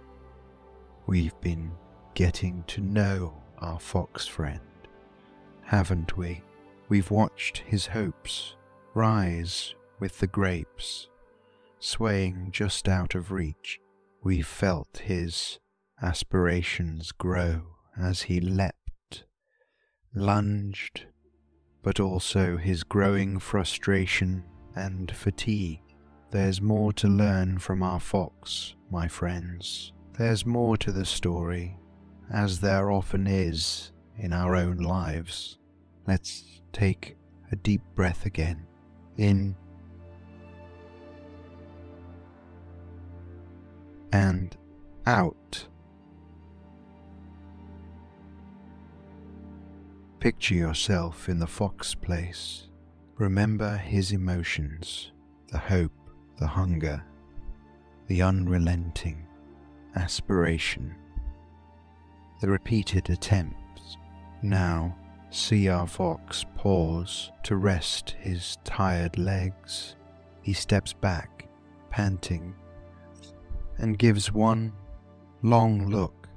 [1.07, 1.73] We've been
[2.15, 4.61] getting to know our fox friend,
[5.69, 6.43] haven't we?
[6.89, 8.57] We've watched his hopes
[8.95, 11.09] rise with the grapes,
[11.79, 13.79] swaying just out of reach.
[14.23, 15.59] We've felt his
[16.01, 17.61] aspirations grow
[18.01, 19.25] as he leapt,
[20.15, 21.05] lunged,
[21.83, 24.45] but also his growing frustration
[24.75, 25.83] and fatigue.
[26.31, 29.93] There's more to learn from our fox, my friends.
[30.17, 31.77] There's more to the story,
[32.33, 35.58] as there often is in our own lives.
[36.09, 37.19] Let's take
[37.53, 38.67] a deep breath again.
[39.19, 39.55] In
[44.11, 44.57] and
[45.05, 45.67] out.
[50.19, 52.69] Picture yourself in the fox place.
[53.19, 55.13] Remember his emotions,
[55.53, 55.93] the hope,
[56.39, 57.05] the hunger,
[58.07, 59.27] the unrelenting
[59.95, 60.95] aspiration,
[62.41, 63.99] the repeated attempts.
[64.41, 64.97] Now
[65.69, 69.97] our fox pause to rest his tired legs.
[70.43, 71.49] He steps back,
[71.91, 72.55] panting,
[73.79, 74.73] and gives one
[75.43, 76.29] long look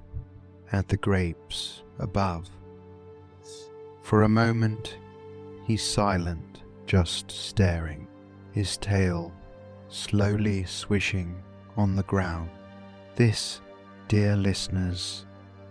[0.72, 2.50] at the grapes above.
[4.04, 4.98] For a moment,
[5.66, 8.08] he's silent, just staring,
[8.52, 9.32] his tail
[9.92, 11.36] slowly swishing
[11.78, 12.50] on the ground.
[13.16, 13.62] This,
[14.08, 15.26] dear listeners,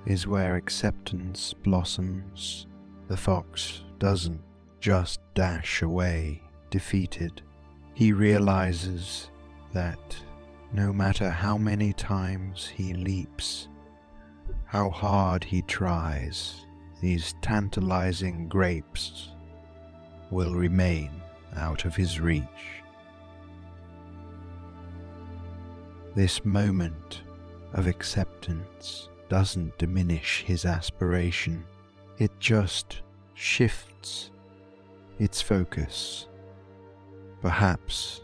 [0.06, 2.66] is where acceptance blossoms.
[3.10, 4.40] The fox doesn't
[4.78, 6.40] just dash away
[6.70, 7.42] defeated.
[7.92, 9.30] He realizes
[9.72, 10.16] that
[10.72, 13.66] no matter how many times he leaps,
[14.64, 16.64] how hard he tries,
[17.00, 19.30] these tantalizing grapes
[20.30, 21.10] will remain
[21.56, 22.46] out of his reach.
[26.14, 27.22] This moment
[27.72, 31.64] of acceptance doesn't diminish his aspiration,
[32.20, 33.00] it just
[33.32, 34.30] shifts
[35.18, 36.28] its focus.
[37.40, 38.20] Perhaps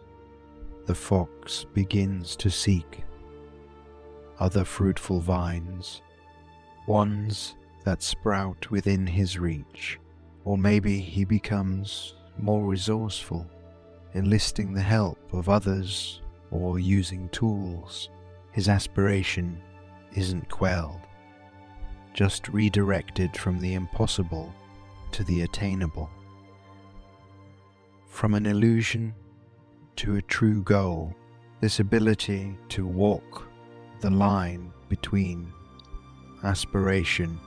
[0.84, 3.04] the fox begins to seek
[4.38, 6.02] other fruitful vines,
[6.86, 9.98] ones that sprout within his reach,
[10.44, 13.50] or maybe he becomes more resourceful,
[14.12, 16.20] enlisting the help of others
[16.50, 18.10] or using tools.
[18.52, 19.58] His aspiration
[20.14, 21.00] isn't quelled,
[22.16, 24.50] just redirected from the impossible
[25.12, 26.08] to the attainable.
[28.06, 29.14] From an illusion
[29.96, 31.14] to a true goal,
[31.60, 33.46] this ability to walk
[34.00, 35.52] the line between
[36.42, 37.38] aspiration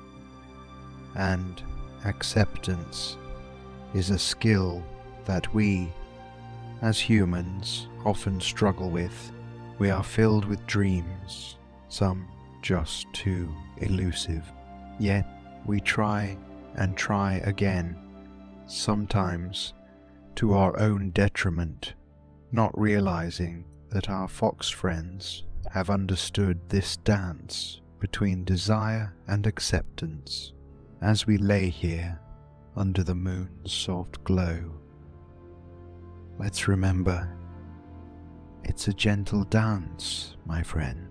[1.15, 1.63] and
[2.05, 3.17] acceptance
[3.95, 4.84] is a skill
[5.26, 5.91] that we,
[6.84, 9.32] as humans, often struggle with.
[9.80, 11.57] We are filled with dreams,
[11.88, 12.28] some
[12.61, 14.43] just too elusive.
[15.00, 15.26] Yet
[15.66, 16.38] we try
[16.76, 17.97] and try again,
[18.68, 19.74] sometimes
[20.36, 21.93] to our own detriment,
[22.52, 30.54] not realizing that our fox friends have understood this dance between desire and acceptance
[31.02, 32.20] as we lay here
[32.76, 34.72] under the moon's soft glow.
[36.38, 37.36] Let's remember
[38.64, 41.10] it's a gentle dance, my friend,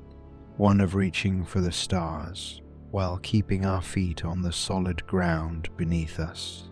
[0.56, 6.18] one of reaching for the stars while keeping our feet on the solid ground beneath
[6.18, 6.70] us,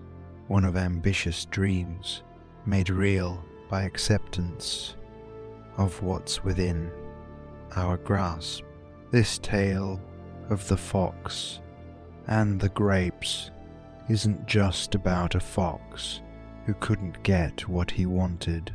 [0.49, 2.23] one of ambitious dreams
[2.65, 4.97] made real by acceptance
[5.77, 6.91] of what's within
[7.75, 8.65] our grasp.
[9.11, 10.01] This tale
[10.49, 11.61] of the fox
[12.27, 13.51] and the grapes
[14.09, 16.23] isn't just about a fox
[16.65, 18.75] who couldn't get what he wanted.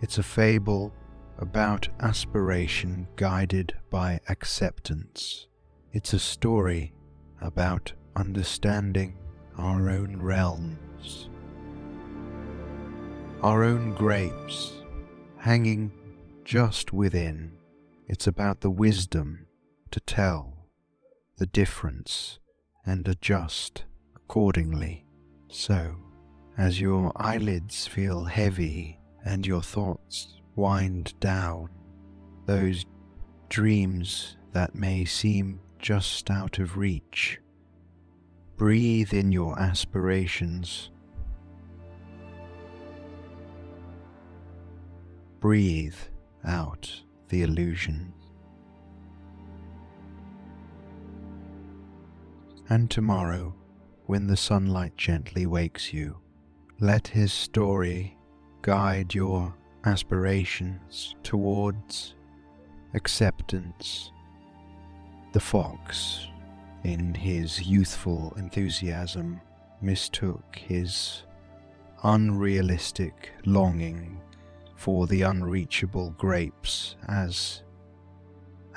[0.00, 0.92] It's a fable
[1.38, 5.47] about aspiration guided by acceptance.
[5.90, 6.92] It's a story
[7.40, 9.16] about understanding
[9.56, 11.30] our own realms,
[13.42, 14.72] our own grapes
[15.38, 15.90] hanging
[16.44, 17.52] just within.
[18.06, 19.46] It's about the wisdom
[19.90, 20.68] to tell
[21.38, 22.38] the difference
[22.84, 23.84] and adjust
[24.14, 25.06] accordingly.
[25.48, 25.96] So,
[26.58, 31.70] as your eyelids feel heavy and your thoughts wind down,
[32.44, 32.84] those
[33.48, 37.40] dreams that may seem just out of reach,
[38.56, 40.90] breathe in your aspirations.
[45.40, 45.96] Breathe
[46.44, 48.12] out the illusion.
[52.68, 53.54] And tomorrow,
[54.06, 56.18] when the sunlight gently wakes you,
[56.80, 58.16] let his story
[58.62, 59.54] guide your
[59.84, 62.14] aspirations towards
[62.94, 64.12] acceptance.
[65.32, 66.26] The fox,
[66.84, 69.42] in his youthful enthusiasm,
[69.82, 71.24] mistook his
[72.02, 74.20] unrealistic longing
[74.74, 77.62] for the unreachable grapes as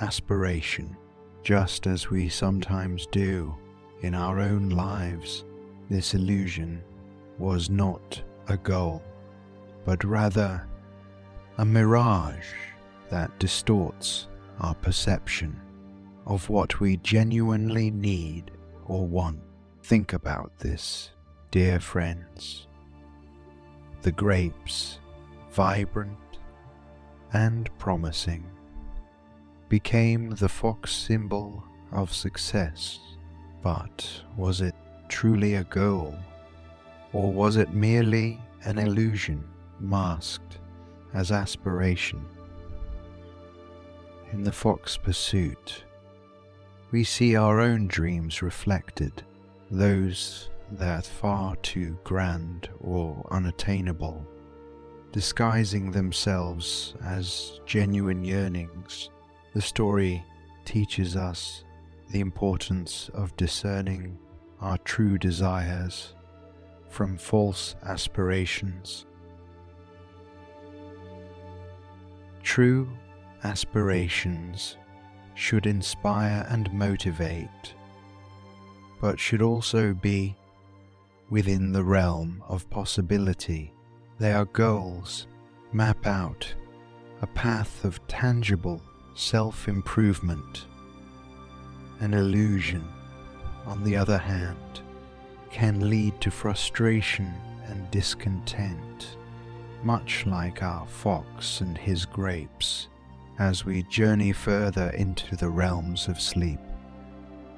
[0.01, 0.97] aspiration,
[1.41, 3.55] just as we sometimes do
[4.01, 5.45] in our own lives.
[5.89, 6.83] This illusion
[7.37, 9.01] was not a goal,
[9.85, 10.67] but rather
[11.57, 12.53] a mirage
[13.09, 14.27] that distorts
[14.59, 15.59] our perception
[16.25, 18.51] of what we genuinely need
[18.85, 19.39] or want.
[19.83, 21.11] Think about this,
[21.51, 22.67] dear friends.
[24.01, 24.99] The grapes
[25.51, 26.17] vibrant
[27.33, 28.45] and promising,
[29.69, 32.99] became the fox symbol of success.
[33.61, 34.75] But was it
[35.07, 36.17] truly a goal?
[37.13, 39.43] Or was it merely an illusion
[39.79, 40.59] masked
[41.13, 42.25] as aspiration?
[44.31, 45.83] In the fox pursuit,
[46.91, 49.23] we see our own dreams reflected,
[49.69, 54.25] those that far too grand or unattainable
[55.11, 59.09] disguising themselves as genuine yearnings,
[59.53, 60.23] the story
[60.63, 61.63] teaches us
[62.11, 64.17] the importance of discerning
[64.61, 66.15] our true desires
[66.89, 69.05] from false aspirations.
[72.43, 72.89] True
[73.43, 74.77] aspirations
[75.35, 77.73] should inspire and motivate,
[78.99, 80.35] but should also be
[81.29, 83.73] within the realm of possibility
[84.21, 85.25] they are goals,
[85.73, 86.53] map out
[87.23, 88.79] a path of tangible
[89.15, 90.67] self improvement.
[92.01, 92.87] An illusion,
[93.65, 94.81] on the other hand,
[95.49, 97.33] can lead to frustration
[97.65, 99.17] and discontent,
[99.83, 102.89] much like our fox and his grapes,
[103.39, 106.59] as we journey further into the realms of sleep.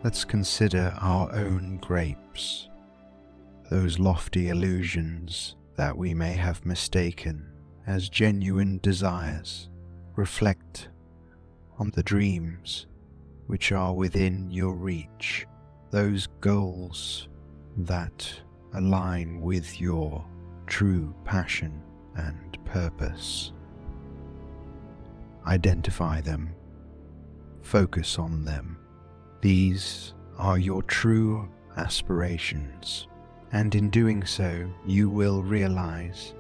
[0.03, 2.69] Let's consider our own grapes,
[3.69, 7.49] those lofty illusions that we may have mistaken
[7.87, 9.69] as genuine desires
[10.15, 10.89] reflect
[11.79, 12.85] on the dreams
[13.47, 15.45] which are within your reach,
[15.91, 17.27] those goals
[17.77, 18.31] that
[18.73, 20.25] align with your
[20.67, 21.81] true passion
[22.15, 23.52] and purpose.
[25.45, 26.55] Identify them,
[27.61, 28.77] focus on them.
[29.41, 33.07] These are your true aspirations
[33.53, 36.33] and in doing so, you will realize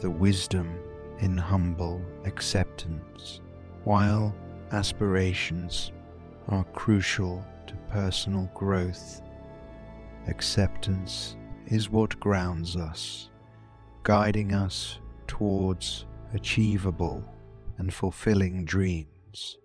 [0.00, 0.72] the wisdom
[1.18, 3.40] in humble acceptance.
[3.82, 4.32] While
[4.70, 5.90] aspirations
[6.48, 9.20] are crucial to personal growth,
[10.28, 11.36] acceptance
[11.66, 13.30] is what grounds us,
[14.04, 17.24] guiding us towards achievable
[17.84, 19.58] and fulfilling dreams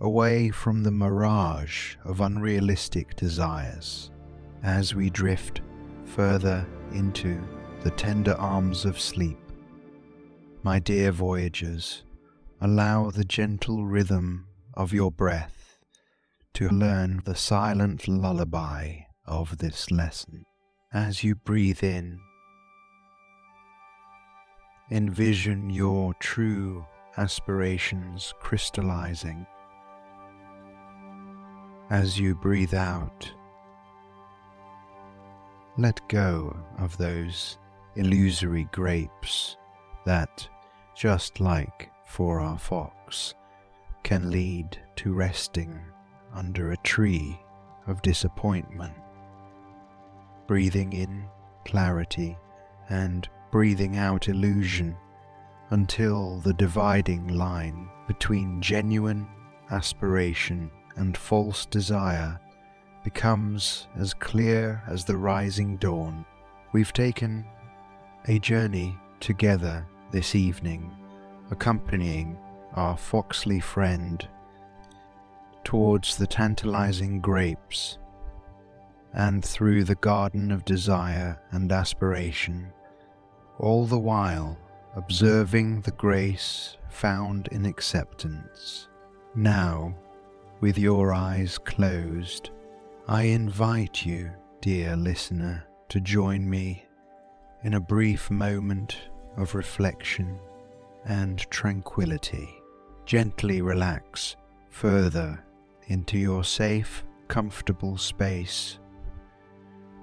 [0.00, 4.10] away from the mirage of unrealistic desires
[4.64, 5.60] as we drift
[6.04, 7.40] further into
[7.84, 9.38] the tender arms of sleep.
[10.64, 12.02] My dear voyagers,
[12.60, 15.78] allow the gentle rhythm of your breath
[16.54, 20.46] to learn the silent lullaby of this lesson.
[20.92, 22.18] As you breathe in,
[24.90, 26.86] envision your true
[27.16, 29.46] aspirations crystallizing.
[31.90, 33.30] As you breathe out,
[35.76, 37.58] let go of those
[37.96, 39.56] illusory grapes
[40.06, 40.48] that,
[40.96, 43.34] just like for our fox,
[44.02, 45.78] can lead to resting
[46.34, 47.38] under a tree
[47.86, 48.94] of disappointment.
[50.46, 51.24] Breathing in
[51.64, 52.36] clarity
[52.88, 54.96] and breathing out illusion
[55.72, 59.26] until the dividing line between genuine
[59.70, 62.38] aspiration and false desire
[63.02, 66.26] becomes as clear as the rising dawn.
[66.72, 67.46] We've taken
[68.28, 70.90] a journey together this evening,
[71.50, 72.36] accompanying
[72.74, 74.28] our Foxley friend
[75.64, 77.96] towards the tantalizing grapes
[79.14, 82.70] and through the garden of desire and aspiration,
[83.58, 84.58] all the while
[84.94, 88.88] observing the grace found in acceptance.
[89.34, 89.94] Now,
[90.60, 92.50] with your eyes closed,
[93.08, 94.30] I invite you,
[94.60, 96.84] dear listener, to join me
[97.64, 98.98] in a brief moment
[99.36, 100.38] of reflection
[101.04, 102.48] and tranquility.
[103.06, 104.36] Gently relax
[104.70, 105.42] further
[105.88, 108.78] into your safe, comfortable space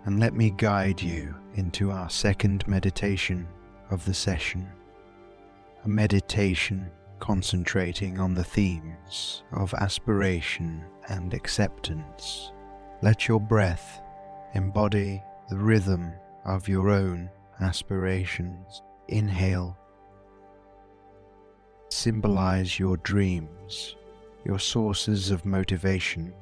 [0.05, 3.47] and let me guide you into our second meditation
[3.91, 4.67] of the session.
[5.85, 12.51] A meditation concentrating on the themes of aspiration and acceptance.
[13.01, 14.01] Let your breath
[14.53, 16.11] embody the rhythm
[16.45, 17.29] of your own
[17.59, 18.81] aspirations.
[19.07, 19.77] Inhale.
[21.89, 23.95] Symbolize your dreams,
[24.45, 26.33] your sources of motivation,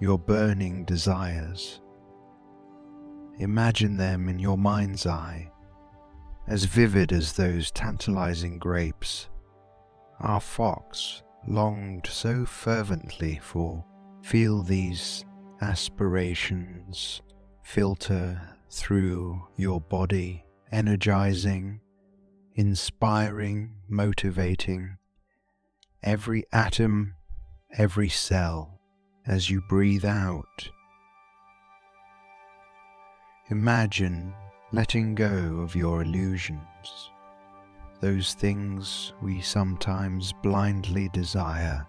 [0.00, 1.80] your burning desires.
[3.38, 5.50] Imagine them in your mind's eye,
[6.46, 9.28] as vivid as those tantalizing grapes.
[10.20, 13.84] Our fox longed so fervently for.
[14.22, 15.24] Feel these
[15.60, 17.20] aspirations
[17.62, 18.40] filter
[18.70, 21.80] through your body, energizing,
[22.54, 24.96] inspiring, motivating
[26.02, 27.14] every atom,
[27.76, 28.80] every cell
[29.26, 30.70] as you breathe out
[33.50, 34.34] Imagine
[34.74, 37.10] letting go of your illusions,
[38.00, 41.86] those things we sometimes blindly desire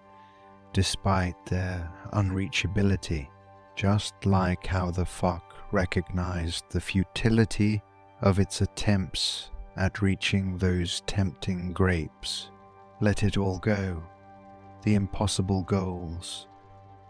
[0.72, 3.26] despite their unreachability,
[3.74, 7.82] just like how the fox recognized the futility
[8.20, 12.50] of its attempts at reaching those tempting grapes.
[13.00, 14.00] Let it all go.
[14.82, 16.46] The impossible goals,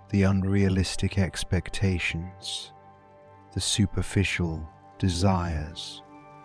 [0.08, 2.72] the unrealistic expectations,
[3.52, 4.66] the superficial
[4.98, 6.02] desires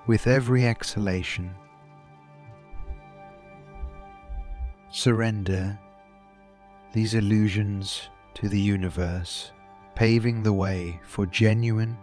[0.08, 1.54] with every exhalation.
[4.90, 5.80] Surrender
[6.94, 9.52] these illusions to the universe,
[9.96, 11.98] paving the way for genuine,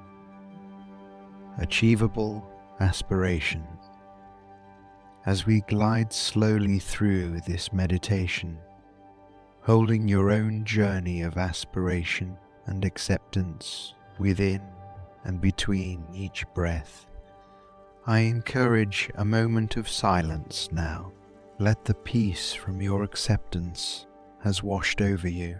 [1.58, 2.48] achievable
[2.80, 3.66] aspiration.
[5.26, 8.58] As we glide slowly through this meditation,
[9.60, 14.62] holding your own journey of aspiration and acceptance within
[15.28, 17.06] and between each breath.
[18.06, 21.12] I encourage a moment of silence now.
[21.58, 24.06] Let the peace from your acceptance
[24.42, 25.58] has washed over you.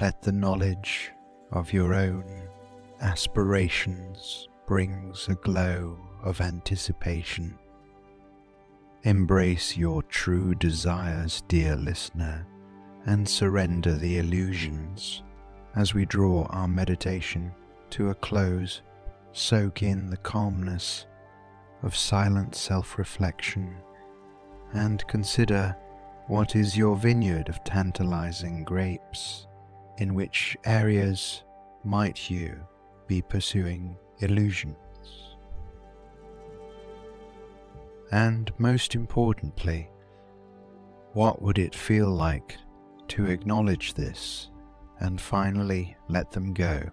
[0.00, 1.12] Let the knowledge
[1.52, 2.24] of your own
[3.00, 7.56] aspirations brings a glow of anticipation.
[9.04, 12.44] Embrace your true desires, dear listener,
[13.06, 15.22] and surrender the illusions
[15.76, 17.54] as we draw our meditation
[17.90, 18.82] to a close,
[19.32, 21.06] soak in the calmness
[21.82, 23.76] of silent self reflection
[24.72, 25.76] and consider
[26.26, 29.46] what is your vineyard of tantalizing grapes,
[29.96, 31.42] in which areas
[31.84, 32.60] might you
[33.06, 34.76] be pursuing illusions.
[38.12, 39.88] And most importantly,
[41.14, 42.56] what would it feel like
[43.08, 44.50] to acknowledge this
[45.00, 46.90] and finally let them go?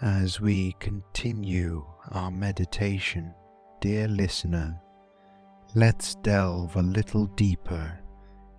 [0.00, 3.34] As we continue our meditation,
[3.80, 4.80] dear listener,
[5.74, 7.98] let's delve a little deeper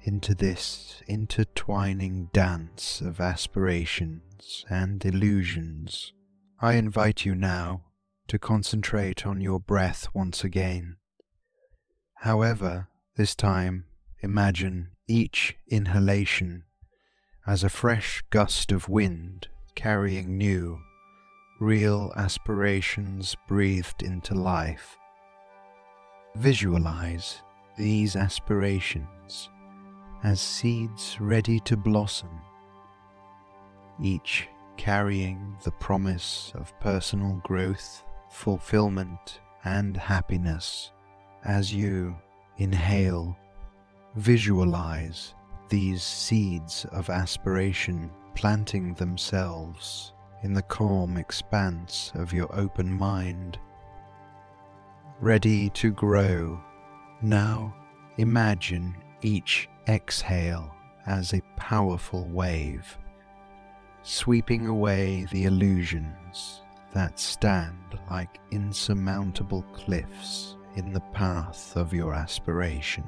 [0.03, 6.11] into this intertwining dance of aspirations and illusions,
[6.59, 7.83] I invite you now
[8.27, 10.97] to concentrate on your breath once again.
[12.15, 13.85] However, this time
[14.19, 16.65] imagine each inhalation
[17.47, 20.81] as a fresh gust of wind carrying new,
[21.59, 24.97] real aspirations breathed into life.
[26.35, 27.41] Visualize
[27.77, 29.49] these aspirations
[30.23, 32.29] as seeds ready to blossom,
[34.01, 34.47] each
[34.77, 40.93] carrying the promise of personal growth, fulfillment, and happiness
[41.43, 42.15] as you
[42.57, 43.37] inhale.
[44.15, 45.33] Visualize
[45.67, 50.13] these seeds of aspiration planting themselves
[50.43, 53.57] in the calm expanse of your open mind.
[55.19, 56.59] Ready to grow,
[57.21, 57.75] now
[58.17, 60.73] imagine each exhale
[61.05, 62.97] as a powerful wave,
[64.03, 66.61] sweeping away the illusions
[66.93, 73.05] that stand like insurmountable cliffs in the path of your aspirations.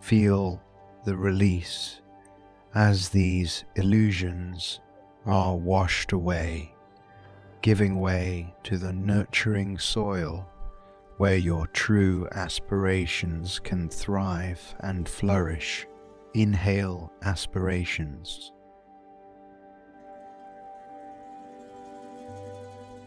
[0.00, 0.62] Feel
[1.04, 2.00] the release
[2.78, 4.78] as these illusions
[5.26, 6.72] are washed away,
[7.60, 10.48] giving way to the nurturing soil
[11.16, 15.88] where your true aspirations can thrive and flourish.
[16.34, 18.52] Inhale aspirations.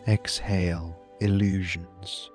[0.05, 2.30] Exhale illusions.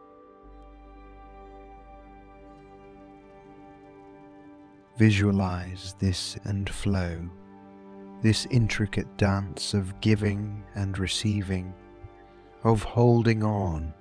[4.96, 7.28] Visualize this and flow,
[8.22, 11.74] this intricate dance of giving and receiving,
[12.64, 13.92] of holding on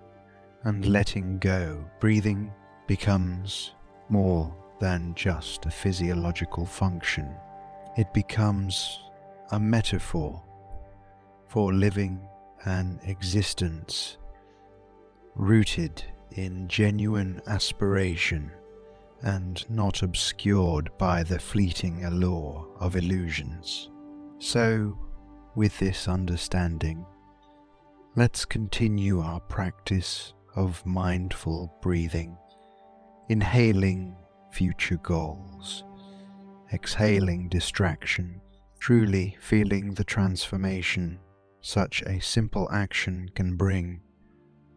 [0.63, 1.83] and letting go.
[1.99, 2.51] Breathing
[2.87, 3.75] becomes
[4.07, 7.29] more than just a physiological function.
[7.97, 8.99] It becomes
[9.51, 10.41] a metaphor
[11.47, 12.19] for living
[12.65, 14.17] an existence
[15.35, 18.49] rooted in genuine aspiration
[19.25, 23.89] and not obscured by the fleeting allure of illusions.
[24.37, 24.97] So,
[25.55, 27.05] with this understanding,
[28.15, 32.37] let's continue our practice of mindful breathing,
[33.27, 34.15] inhaling
[34.51, 35.83] future goals,
[36.71, 38.39] exhaling distraction,
[38.79, 41.19] truly feeling the transformation
[41.61, 44.01] such a simple action can bring,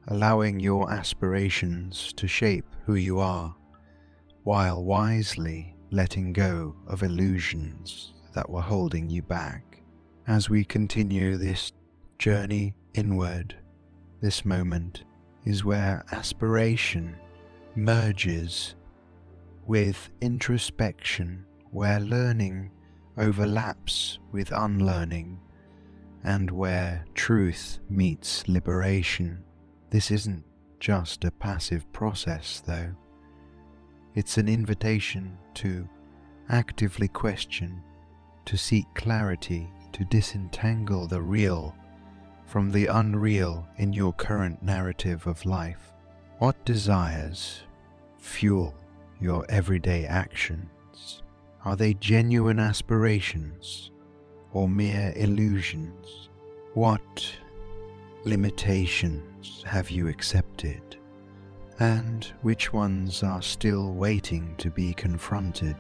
[0.07, 3.57] allowing your aspirations to shape who you are
[4.45, 9.82] while wisely letting go of illusions that were holding you back.
[10.26, 11.72] As we continue this
[12.18, 13.57] journey inward,
[14.20, 15.05] this moment
[15.45, 17.16] is where aspiration
[17.74, 18.74] merges
[19.66, 22.70] with introspection, where learning
[23.16, 25.39] overlaps with unlearning,
[26.24, 29.43] and where truth meets liberation.
[29.91, 30.45] This isn't
[30.80, 32.95] just a passive process, though.
[34.18, 35.88] It's an invitation to
[36.48, 37.80] actively question,
[38.46, 41.72] to seek clarity, to disentangle the real
[42.44, 45.92] from the unreal in your current narrative of life.
[46.38, 47.60] What desires
[48.16, 48.74] fuel
[49.20, 51.22] your everyday actions?
[51.64, 53.92] Are they genuine aspirations
[54.52, 56.28] or mere illusions?
[56.74, 57.36] What
[58.24, 60.88] limitations have you accepted?
[61.78, 65.76] And which ones are still waiting to be confronted,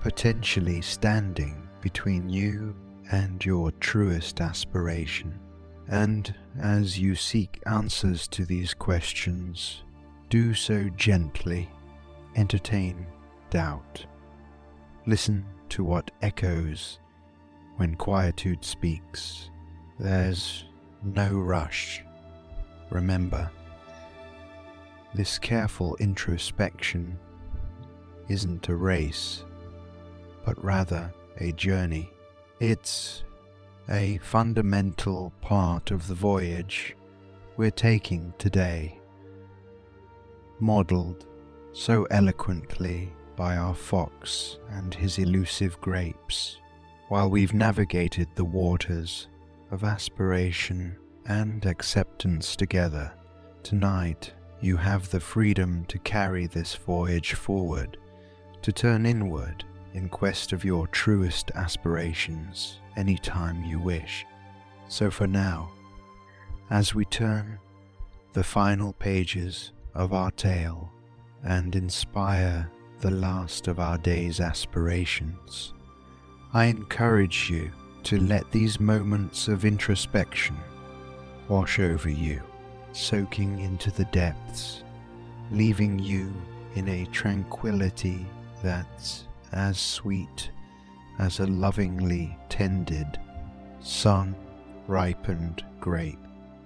[0.00, 2.74] potentially standing between you
[3.12, 5.38] and your truest aspiration.
[5.88, 9.82] And as you seek answers to these questions,
[10.28, 11.68] do so gently,
[12.34, 13.06] entertain
[13.50, 14.06] doubt.
[15.06, 16.98] Listen to what echoes
[17.76, 19.50] when quietude speaks.
[19.98, 20.64] There's
[21.02, 22.02] no rush.
[22.90, 23.50] Remember,
[25.14, 27.18] this careful introspection
[28.28, 29.44] isn't a race,
[30.44, 32.10] but rather a journey.
[32.60, 33.24] It's
[33.88, 36.96] a fundamental part of the voyage
[37.56, 38.98] we're taking today,
[40.60, 41.26] modelled
[41.72, 46.58] so eloquently by our fox and his elusive grapes,
[47.08, 49.28] while we've navigated the waters
[49.70, 50.96] of aspiration
[51.26, 53.12] and acceptance together.
[53.62, 54.32] Tonight,
[54.62, 57.98] you have the freedom to carry this voyage forward,
[58.62, 64.24] to turn inward in quest of your truest aspirations any time you wish.
[64.88, 65.72] So for now,
[66.70, 67.58] as we turn
[68.32, 70.90] the final pages of our tale
[71.44, 75.74] and inspire the last of our day's aspirations,
[76.54, 77.72] I encourage you
[78.04, 80.56] to let these moments of introspection
[81.48, 82.42] wash over you,
[82.92, 84.84] soaking into the depths,
[85.50, 86.32] leaving you
[86.74, 88.26] in a tranquility
[88.62, 90.50] that's as sweet
[91.18, 93.18] as a lovingly tended,
[93.80, 94.34] sun
[94.86, 96.18] ripened grape.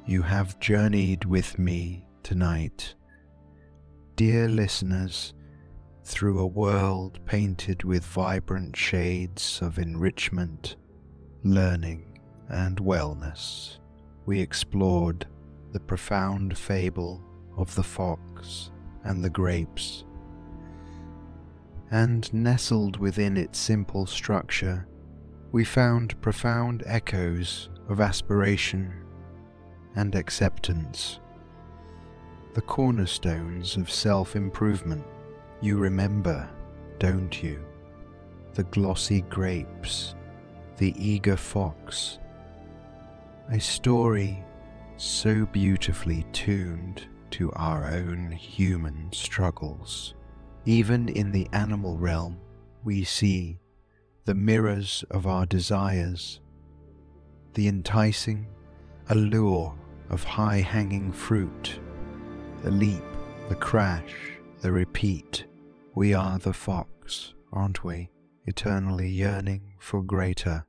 [0.07, 2.95] You have journeyed with me tonight,
[4.15, 5.35] dear listeners,
[6.05, 10.77] through a world painted with vibrant shades of enrichment,
[11.43, 13.79] learning, and wellness.
[14.25, 15.27] We explored
[15.73, 17.23] the profound fable
[17.57, 18.71] of the fox
[19.05, 20.05] and the grapes
[21.91, 24.87] and nestled within its simple structure,
[25.53, 28.93] we found profound echoes of aspiration
[29.95, 31.21] and acceptance.
[32.55, 35.05] The cornerstones of self improvement
[35.61, 36.49] you remember,
[36.99, 37.65] don't you?
[38.55, 40.15] The glossy grapes,
[40.79, 42.19] the eager fox,
[43.51, 44.45] a story
[44.97, 50.15] so beautifully tuned to our own human struggles.
[50.65, 52.39] Even in the animal realm,
[52.85, 53.59] we see
[54.25, 56.41] the mirrors of our desires,
[57.55, 58.47] the enticing
[59.09, 59.75] allure
[60.11, 61.79] of high hanging fruit,
[62.63, 63.05] the leap,
[63.49, 64.15] the crash,
[64.61, 65.45] the repeat.
[65.95, 68.11] We are the fox, aren't we?
[68.47, 70.67] Eternally yearning for greater,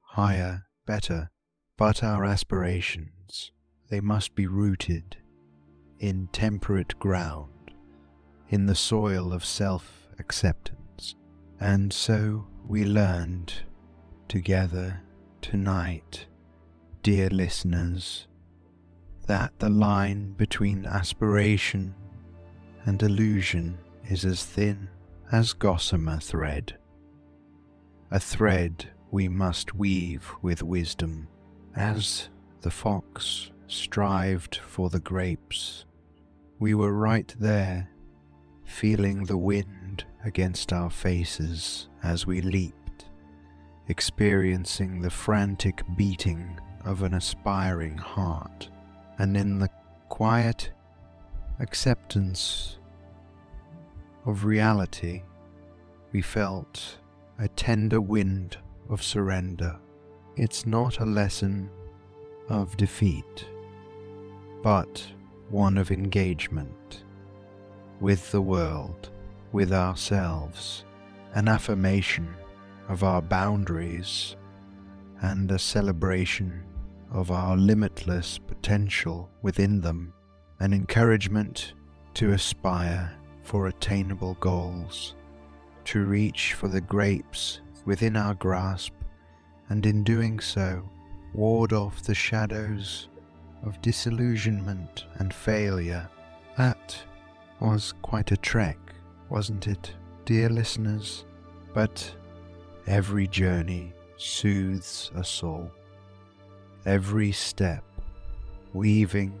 [0.00, 1.30] higher, better.
[1.76, 3.52] But our aspirations,
[3.88, 5.16] they must be rooted
[5.98, 7.50] in temperate ground
[8.48, 11.14] in the soil of self acceptance.
[11.60, 13.52] And so we learned
[14.28, 15.00] together
[15.40, 16.26] tonight,
[17.02, 18.26] dear listeners,
[19.26, 21.94] that the line between aspiration
[22.84, 23.78] and illusion
[24.08, 24.88] is as thin
[25.30, 26.78] as gossamer thread,
[28.10, 31.28] a thread we must weave with wisdom,
[31.76, 32.28] as
[32.62, 35.84] the fox strived for the grapes.
[36.58, 37.88] We were right there
[38.64, 43.06] feeling the wind against our faces as we leaped,
[43.88, 48.70] experiencing the frantic beating of an aspiring heart,
[49.18, 49.70] and in the
[50.08, 50.70] quiet
[51.60, 52.78] acceptance
[54.26, 55.22] of reality,
[56.12, 56.98] we felt
[57.38, 58.56] a tender wind
[58.88, 59.78] of surrender.
[60.36, 61.70] It's not a lesson
[62.48, 63.46] of defeat,
[64.62, 65.06] but
[65.50, 67.04] one of engagement
[68.00, 69.10] with the world,
[69.52, 70.84] with ourselves,
[71.34, 72.28] an affirmation
[72.88, 74.36] of our boundaries,
[75.22, 76.62] and a celebration
[77.10, 80.12] of our limitless potential within them,
[80.60, 81.74] an encouragement
[82.14, 85.14] to aspire for attainable goals,
[85.84, 88.92] to reach for the grapes within our grasp,
[89.70, 90.88] and in doing so,
[91.32, 93.07] ward off the shadows
[93.64, 96.08] of disillusionment and failure
[96.56, 96.96] that
[97.60, 98.78] was quite a trek,
[99.28, 99.92] wasn't it,
[100.24, 101.24] dear listeners?
[101.72, 102.12] But
[102.86, 105.70] every journey soothes a soul.
[106.84, 107.84] Every step
[108.72, 109.38] weaving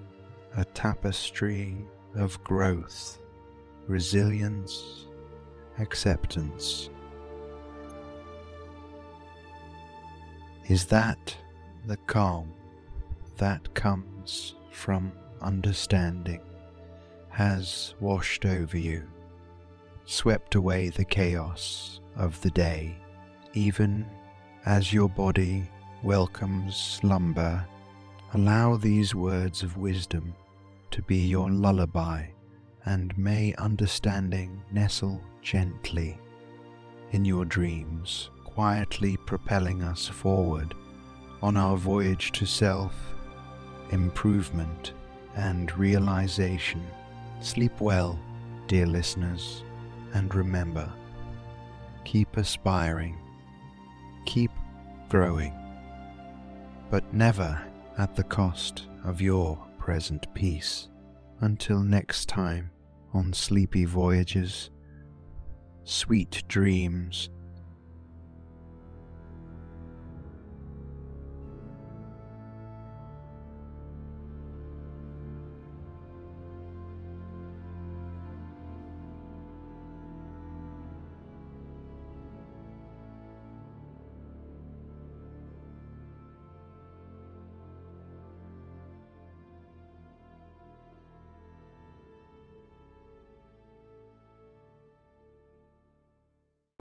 [0.56, 1.76] a tapestry
[2.14, 3.18] of growth,
[3.86, 5.06] resilience,
[5.78, 6.90] acceptance.
[10.68, 11.36] Is that
[11.86, 12.52] the calm
[13.38, 16.40] that comes from understanding?
[17.38, 19.06] has washed over you,
[20.06, 22.96] swept away the chaos of the day,
[23.54, 24.04] even
[24.66, 25.62] as your body
[26.02, 27.64] welcomes slumber.
[28.34, 30.34] Allow these words of wisdom
[30.90, 32.26] to be your lullaby,
[32.86, 36.18] and may understanding nestle gently
[37.12, 40.74] in your dreams, quietly propelling us forward
[41.40, 43.14] on our voyage to self
[43.90, 44.92] improvement
[45.36, 46.84] and realization.
[47.40, 48.18] Sleep well,
[48.66, 49.62] dear listeners,
[50.14, 50.92] and remember
[52.04, 53.18] keep aspiring,
[54.24, 54.50] keep
[55.10, 55.52] growing,
[56.90, 57.60] but never
[57.98, 60.88] at the cost of your present peace.
[61.40, 62.70] Until next time
[63.12, 64.70] on sleepy voyages,
[65.84, 67.28] sweet dreams